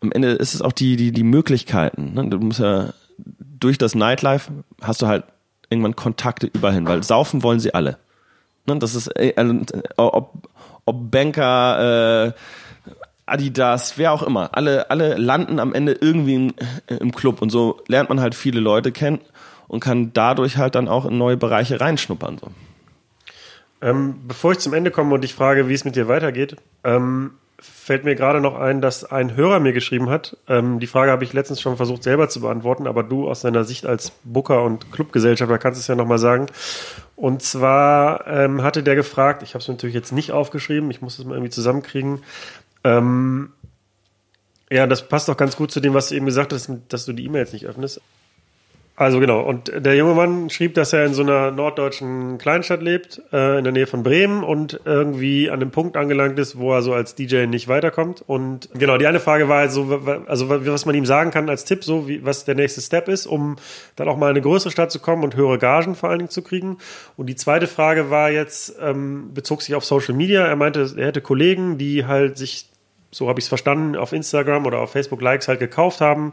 [0.00, 2.12] am Ende ist es auch die, die, die Möglichkeiten.
[2.12, 2.28] Ne?
[2.28, 4.52] Du musst ja durch das Nightlife
[4.82, 5.24] hast du halt
[5.70, 7.96] irgendwann Kontakte überhin, weil saufen wollen sie alle.
[8.66, 8.78] Ne?
[8.78, 9.54] Das ist, äh, also,
[9.96, 10.50] ob,
[10.84, 12.32] ob Banker, äh,
[13.24, 16.54] Adidas, wer auch immer, alle, alle landen am Ende irgendwie im,
[16.86, 19.20] im Club und so lernt man halt viele Leute kennen
[19.68, 22.38] und kann dadurch halt dann auch in neue Bereiche reinschnuppern.
[22.38, 22.50] So.
[23.82, 27.32] Ähm, bevor ich zum Ende komme und dich frage, wie es mit dir weitergeht, ähm,
[27.58, 30.36] fällt mir gerade noch ein, dass ein Hörer mir geschrieben hat.
[30.48, 33.64] Ähm, die Frage habe ich letztens schon versucht selber zu beantworten, aber du aus deiner
[33.64, 36.46] Sicht als Booker und Clubgesellschafter kannst es ja nochmal sagen.
[37.16, 41.18] Und zwar ähm, hatte der gefragt, ich habe es natürlich jetzt nicht aufgeschrieben, ich muss
[41.18, 42.20] es mal irgendwie zusammenkriegen.
[42.84, 43.52] Ähm,
[44.70, 47.12] ja, das passt doch ganz gut zu dem, was du eben gesagt hast, dass du
[47.12, 48.00] die E-Mails nicht öffnest.
[48.98, 53.20] Also genau, und der junge Mann schrieb, dass er in so einer norddeutschen Kleinstadt lebt,
[53.30, 56.80] äh, in der Nähe von Bremen und irgendwie an dem Punkt angelangt ist, wo er
[56.80, 58.24] so als DJ nicht weiterkommt.
[58.26, 61.84] Und genau, die eine Frage war also, also was man ihm sagen kann als Tipp,
[61.84, 63.56] so wie was der nächste Step ist, um
[63.96, 66.30] dann auch mal in eine größere Stadt zu kommen und höhere Gagen vor allen Dingen
[66.30, 66.78] zu kriegen.
[67.18, 70.46] Und die zweite Frage war jetzt, ähm, bezog sich auf Social Media.
[70.46, 72.70] Er meinte, er hätte Kollegen, die halt sich,
[73.10, 76.32] so habe ich es verstanden, auf Instagram oder auf Facebook Likes halt gekauft haben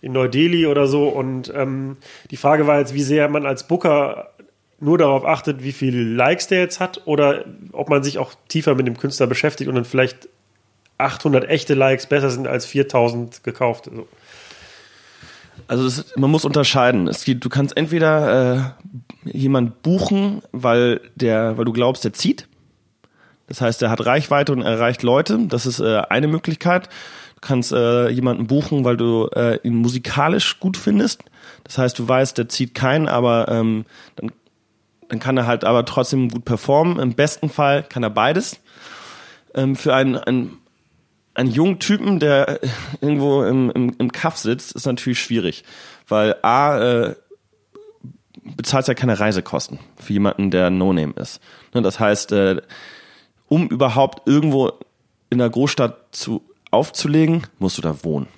[0.00, 1.08] in Neu-Delhi oder so.
[1.08, 1.96] Und ähm,
[2.30, 4.30] die Frage war jetzt, wie sehr man als Booker
[4.78, 8.74] nur darauf achtet, wie viele Likes der jetzt hat oder ob man sich auch tiefer
[8.74, 10.28] mit dem Künstler beschäftigt und dann vielleicht
[10.98, 13.90] 800 echte Likes besser sind als 4000 gekaufte.
[13.94, 14.08] So.
[15.68, 17.08] Also das, man muss unterscheiden.
[17.08, 18.74] Es gibt, du kannst entweder
[19.24, 22.46] äh, jemand buchen, weil der, weil du glaubst, der zieht.
[23.48, 25.38] Das heißt, er hat Reichweite und erreicht Leute.
[25.48, 26.88] Das ist äh, eine Möglichkeit.
[27.36, 31.22] Du kannst äh, jemanden buchen, weil du äh, ihn musikalisch gut findest.
[31.64, 33.84] Das heißt, du weißt, der zieht keinen, aber ähm,
[34.16, 34.32] dann,
[35.08, 36.98] dann kann er halt aber trotzdem gut performen.
[36.98, 38.58] Im besten Fall kann er beides.
[39.54, 40.58] Ähm, für einen, einen,
[41.34, 42.60] einen jungen Typen, der
[43.00, 45.62] irgendwo im, im, im Kaff sitzt, ist natürlich schwierig.
[46.08, 47.16] Weil A, äh,
[48.56, 51.40] bezahlt ja keine Reisekosten für jemanden, der No-Name ist.
[51.74, 52.62] Ne, das heißt, äh,
[53.48, 54.72] um überhaupt irgendwo
[55.30, 56.42] in der Großstadt zu
[56.76, 58.28] aufzulegen, musst du da wohnen.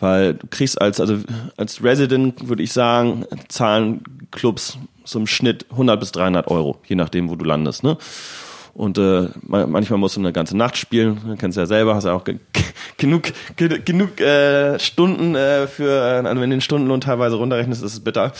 [0.00, 1.18] Weil du kriegst als, also
[1.56, 6.94] als Resident, würde ich sagen, zahlen Clubs so im Schnitt 100 bis 300 Euro, je
[6.94, 7.96] nachdem, wo du landest, ne?
[8.74, 12.12] Und äh, manchmal musst du eine ganze Nacht spielen, du kennst ja selber, hast ja
[12.12, 12.38] auch ge
[12.96, 17.82] genug, ge genug äh, Stunden äh, für, äh, also wenn du den Stundenlohn teilweise runterrechnest,
[17.82, 18.32] ist es bitter.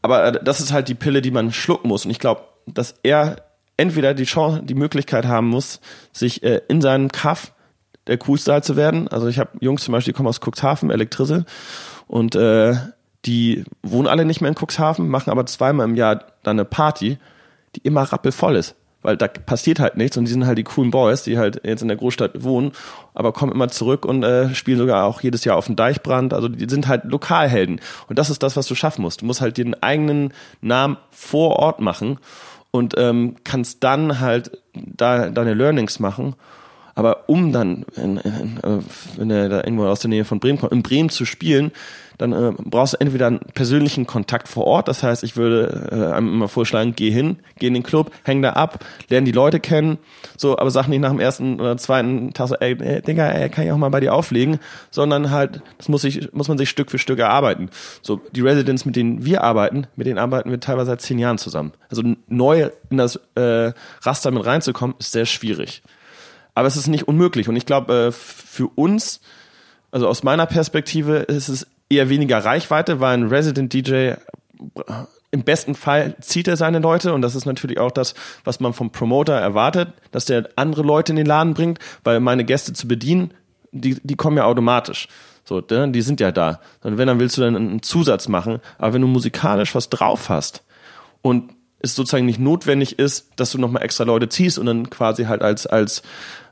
[0.00, 2.06] Aber äh, das ist halt die Pille, die man schlucken muss.
[2.06, 3.36] Und ich glaube, dass er
[3.76, 5.80] entweder die Chance, die Möglichkeit haben muss,
[6.10, 7.52] sich äh, in seinem Kaff
[8.06, 9.08] der Coolstyle zu werden.
[9.08, 11.44] Also ich habe Jungs zum Beispiel, die kommen aus Cuxhaven, Elektrisse
[12.06, 12.74] und äh,
[13.24, 17.18] die wohnen alle nicht mehr in Cuxhaven, machen aber zweimal im Jahr dann eine Party,
[17.74, 18.76] die immer rappelvoll ist.
[19.02, 21.82] Weil da passiert halt nichts und die sind halt die coolen Boys, die halt jetzt
[21.82, 22.72] in der Großstadt wohnen,
[23.14, 26.34] aber kommen immer zurück und äh, spielen sogar auch jedes Jahr auf dem Deichbrand.
[26.34, 27.80] Also die sind halt Lokalhelden.
[28.08, 29.22] Und das ist das, was du schaffen musst.
[29.22, 32.18] Du musst halt den eigenen Namen vor Ort machen
[32.72, 36.34] und ähm, kannst dann halt da deine Learnings machen
[36.96, 38.78] aber um dann, in, in, äh,
[39.16, 41.70] wenn er da irgendwo aus der Nähe von Bremen kommt, in Bremen zu spielen,
[42.16, 44.88] dann äh, brauchst du entweder einen persönlichen Kontakt vor Ort.
[44.88, 48.40] Das heißt, ich würde äh, einem immer vorschlagen, geh hin, geh in den Club, häng
[48.40, 49.98] da ab, lern die Leute kennen.
[50.38, 53.50] So, aber sag nicht nach dem ersten oder zweiten Tag so, ey, ey Digga, ey,
[53.50, 54.58] kann ich auch mal bei dir auflegen,
[54.90, 57.68] sondern halt, das muss ich, muss man sich Stück für Stück erarbeiten.
[58.00, 61.36] So, die Residents, mit denen wir arbeiten, mit denen arbeiten wir teilweise seit zehn Jahren
[61.36, 61.72] zusammen.
[61.90, 65.82] Also neu in das äh, Raster mit reinzukommen, ist sehr schwierig.
[66.56, 67.50] Aber es ist nicht unmöglich.
[67.50, 69.20] Und ich glaube, äh, für uns,
[69.90, 74.16] also aus meiner Perspektive, ist es eher weniger Reichweite, weil ein Resident DJ äh,
[75.32, 78.72] im besten Fall zieht er seine Leute und das ist natürlich auch das, was man
[78.72, 82.88] vom Promoter erwartet, dass der andere Leute in den Laden bringt, weil meine Gäste zu
[82.88, 83.34] bedienen,
[83.70, 85.08] die, die kommen ja automatisch.
[85.44, 86.60] So, ne, die sind ja da.
[86.82, 88.60] Und wenn, dann willst du dann einen Zusatz machen.
[88.78, 90.64] Aber wenn du musikalisch was drauf hast
[91.20, 91.50] und
[91.80, 95.42] es sozusagen nicht notwendig ist, dass du nochmal extra Leute ziehst und dann quasi halt
[95.42, 96.02] als, als,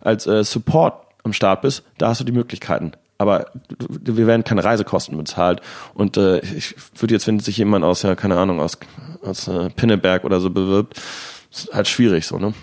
[0.05, 0.95] als äh, Support
[1.25, 2.93] am Start bist, da hast du die Möglichkeiten.
[3.19, 3.47] Aber
[3.79, 5.61] wir werden keine Reisekosten bezahlt.
[5.95, 8.79] Und äh, ich würde jetzt, wenn sich jemand aus, ja, keine Ahnung, aus,
[9.23, 11.01] aus äh, Pinneberg oder so bewirbt,
[11.51, 12.55] ist halt schwierig so, ne?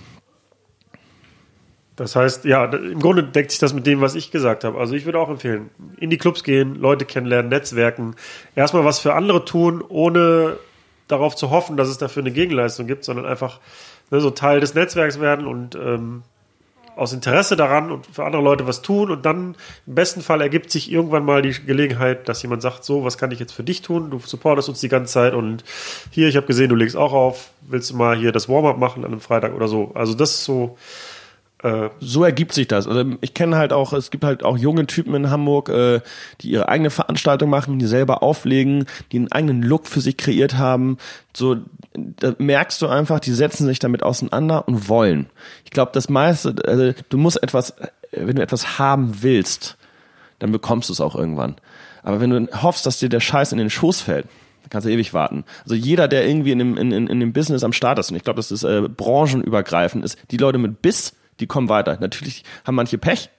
[1.96, 4.80] Das heißt, ja, im Grunde deckt sich das mit dem, was ich gesagt habe.
[4.80, 8.16] Also ich würde auch empfehlen, in die Clubs gehen, Leute kennenlernen, Netzwerken,
[8.56, 10.58] erstmal was für andere tun, ohne
[11.08, 13.60] darauf zu hoffen, dass es dafür eine Gegenleistung gibt, sondern einfach
[14.10, 16.24] ne, so Teil des Netzwerks werden und ähm,
[16.96, 19.56] aus Interesse daran und für andere Leute was tun und dann
[19.88, 23.32] im besten Fall ergibt sich irgendwann mal die Gelegenheit, dass jemand sagt, so, was kann
[23.32, 24.10] ich jetzt für dich tun?
[24.12, 25.64] Du supportest uns die ganze Zeit und
[26.10, 29.04] hier, ich habe gesehen, du legst auch auf, willst du mal hier das Warm-up machen
[29.04, 29.92] an einem Freitag oder so?
[29.94, 30.78] Also das ist so
[32.00, 32.88] so ergibt sich das.
[32.88, 36.02] Also ich kenne halt auch, es gibt halt auch junge Typen in Hamburg, äh,
[36.42, 40.58] die ihre eigene Veranstaltung machen, die selber auflegen, die einen eigenen Look für sich kreiert
[40.58, 40.98] haben.
[41.36, 41.58] So,
[41.94, 45.30] da merkst du einfach, die setzen sich damit auseinander und wollen.
[45.64, 47.76] Ich glaube, das meiste, also du musst etwas,
[48.12, 49.78] wenn du etwas haben willst,
[50.40, 51.56] dann bekommst du es auch irgendwann.
[52.02, 54.26] Aber wenn du hoffst, dass dir der Scheiß in den Schoß fällt,
[54.72, 55.44] kannst du ewig warten.
[55.64, 58.18] Also jeder, der irgendwie in dem, in, in, in dem Business am Start ist, und
[58.18, 61.98] ich glaube, das ist äh, branchenübergreifend, ist die Leute mit Biss, die kommen weiter.
[62.00, 63.30] Natürlich haben manche Pech,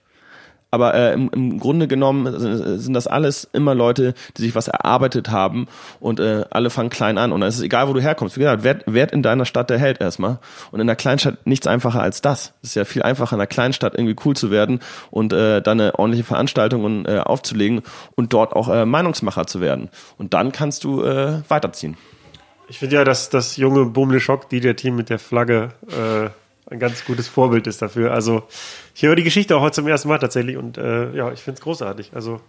[0.73, 5.31] Aber äh, im, im Grunde genommen sind das alles immer Leute, die sich was erarbeitet
[5.31, 5.69] haben
[6.01, 7.31] und äh, alle fangen klein an.
[7.31, 8.37] Und es ist egal, wo du herkommst.
[8.37, 10.39] Wie gesagt, wer, wer in deiner Stadt der Held erstmal.
[10.71, 12.55] Und in der Kleinstadt nichts einfacher als das.
[12.63, 14.81] Es ist ja viel einfacher, in der Kleinstadt irgendwie cool zu werden
[15.11, 17.83] und äh, dann eine ordentliche Veranstaltung äh, aufzulegen
[18.15, 19.91] und dort auch äh, Meinungsmacher zu werden.
[20.17, 21.99] Und dann kannst du äh, weiterziehen.
[22.69, 26.31] Ich finde ja, dass das junge Bumle Schock DJ-Team mit der Flagge äh,
[26.73, 28.13] ein ganz gutes Vorbild ist dafür.
[28.13, 28.43] Also
[28.95, 31.59] ich höre die Geschichte auch heute zum ersten Mal tatsächlich und äh, ja, ich finde
[31.59, 32.11] es großartig.
[32.15, 32.41] Also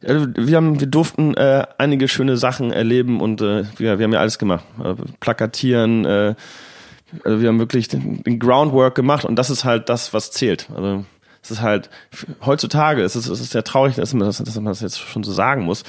[0.00, 4.20] wir haben, wir durften äh, einige schöne Sachen erleben und äh, wir, wir haben ja
[4.20, 6.04] alles gemacht, äh, plakatieren.
[6.06, 6.34] Äh,
[7.24, 10.68] also wir haben wirklich den, den Groundwork gemacht und das ist halt das, was zählt.
[10.74, 11.04] Also
[11.42, 11.90] es ist halt
[12.44, 15.22] heutzutage, es ist, es ist sehr traurig, dass man das, dass man das jetzt schon
[15.22, 15.84] so sagen muss,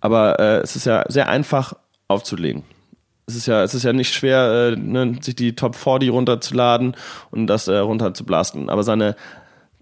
[0.00, 1.74] aber äh, es ist ja sehr einfach
[2.08, 2.64] aufzulegen
[3.26, 6.94] es ist ja, es ist ja nicht schwer, äh, ne, sich die Top 40 runterzuladen
[7.30, 8.70] und das äh, runterzublasten.
[8.70, 9.16] Aber seine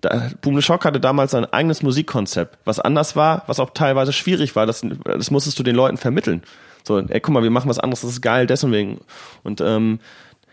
[0.01, 4.57] da, Boom Shock hatte damals sein eigenes Musikkonzept, was anders war, was auch teilweise schwierig
[4.57, 4.67] war.
[4.67, 6.43] Das, das musstest du den Leuten vermitteln.
[6.83, 9.01] So, ey, guck mal, wir machen was anderes, das ist geil, deswegen.
[9.43, 10.01] Und ähm,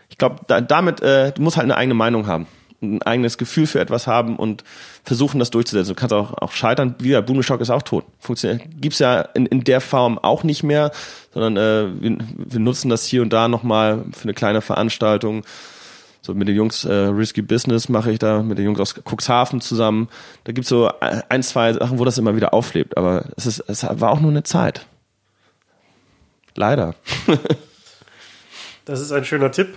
[0.08, 2.46] ich glaube, da, damit, äh, du musst halt eine eigene Meinung haben
[2.82, 4.64] ein eigenes Gefühl für etwas haben und
[5.04, 5.94] versuchen, das durchzusetzen.
[5.94, 6.96] Du kannst auch, auch scheitern.
[6.98, 8.04] Wieder, Boomshock ist auch tot.
[8.18, 8.62] Funktioniert.
[8.80, 10.90] Gibt's ja in, in der Form auch nicht mehr,
[11.32, 15.44] sondern äh, wir, wir nutzen das hier und da nochmal für eine kleine Veranstaltung.
[16.20, 19.60] So mit den Jungs äh, Risky Business mache ich da, mit den Jungs aus Cuxhaven
[19.60, 20.08] zusammen.
[20.44, 22.96] Da gibt's so ein, zwei Sachen, wo das immer wieder auflebt.
[22.96, 24.86] Aber es, ist, es war auch nur eine Zeit.
[26.54, 26.94] Leider.
[28.84, 29.74] das ist ein schöner Tipp.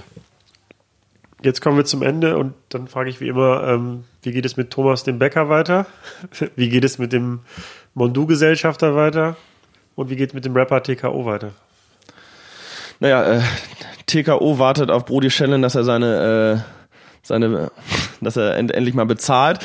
[1.45, 4.57] Jetzt kommen wir zum Ende und dann frage ich wie immer, ähm, wie geht es
[4.57, 5.85] mit Thomas dem Bäcker weiter?
[6.55, 7.41] wie geht es mit dem
[7.93, 9.35] Mondu-Gesellschafter weiter?
[9.93, 11.51] Und wie geht es mit dem Rapper TKO weiter?
[12.99, 13.41] Naja, äh,
[14.07, 17.69] TKO wartet auf Brody Schellen, dass er seine, äh, seine,
[18.21, 19.59] dass er end endlich mal bezahlt.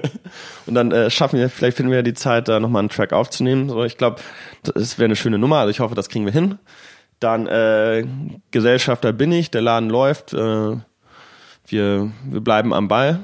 [0.66, 3.14] und dann äh, schaffen wir, vielleicht finden wir ja die Zeit, da nochmal einen Track
[3.14, 3.70] aufzunehmen.
[3.70, 4.20] So, ich glaube,
[4.62, 5.60] das wäre eine schöne Nummer.
[5.60, 6.58] Also ich hoffe, das kriegen wir hin.
[7.18, 8.04] Dann äh,
[8.50, 10.34] Gesellschafter bin ich, der Laden läuft.
[10.34, 10.76] Äh,
[11.66, 13.20] wir, wir bleiben am Ball.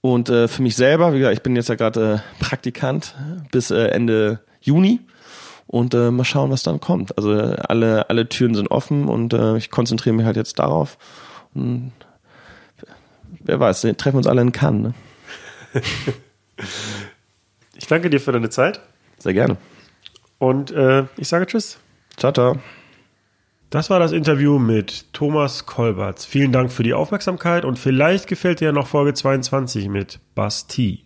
[0.00, 3.14] Und äh, für mich selber, wie gesagt, ich bin jetzt ja gerade äh, Praktikant
[3.50, 5.00] bis äh, Ende Juni
[5.66, 7.16] und äh, mal schauen, was dann kommt.
[7.18, 10.98] Also alle, alle Türen sind offen und äh, ich konzentriere mich halt jetzt darauf.
[11.54, 11.92] Und
[13.40, 14.94] wer weiß, treffen wir uns alle in Cannes.
[15.74, 15.82] Ne?
[17.76, 18.80] ich danke dir für deine Zeit.
[19.18, 19.56] Sehr gerne.
[20.38, 21.78] Und äh, ich sage Tschüss.
[22.16, 22.58] Ciao, ciao.
[23.70, 26.24] Das war das Interview mit Thomas Kolberts.
[26.24, 31.04] Vielen Dank für die Aufmerksamkeit und vielleicht gefällt dir ja noch Folge 22 mit Basti.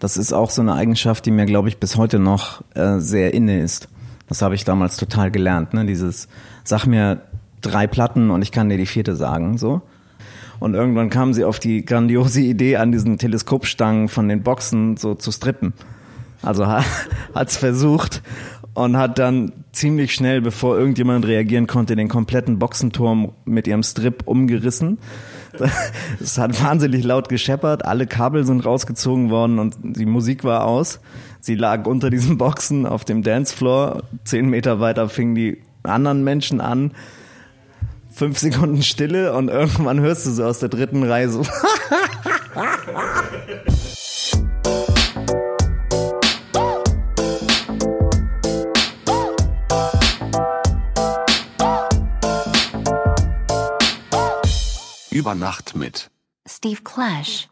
[0.00, 3.32] Das ist auch so eine Eigenschaft, die mir, glaube ich, bis heute noch äh, sehr
[3.34, 3.88] inne ist.
[4.28, 5.86] Das habe ich damals total gelernt, ne?
[5.86, 6.26] Dieses,
[6.64, 7.22] sag mir
[7.60, 9.82] drei Platten und ich kann dir die vierte sagen, so.
[10.58, 15.14] Und irgendwann kamen sie auf die grandiose Idee, an diesen Teleskopstangen von den Boxen so
[15.14, 15.72] zu strippen.
[16.42, 16.66] Also
[17.34, 18.22] hat's versucht
[18.74, 24.22] und hat dann ziemlich schnell, bevor irgendjemand reagieren konnte, den kompletten Boxenturm mit ihrem Strip
[24.26, 24.98] umgerissen.
[26.20, 30.98] Es hat wahnsinnig laut gescheppert, alle Kabel sind rausgezogen worden und die Musik war aus.
[31.40, 34.04] Sie lag unter diesen Boxen auf dem Dancefloor.
[34.24, 36.92] Zehn Meter weiter fingen die anderen Menschen an.
[38.14, 41.42] Fünf Sekunden Stille und irgendwann hörst du so aus der dritten Reihe so.
[55.12, 56.10] Über Nacht mit
[56.48, 57.50] Steve Clash.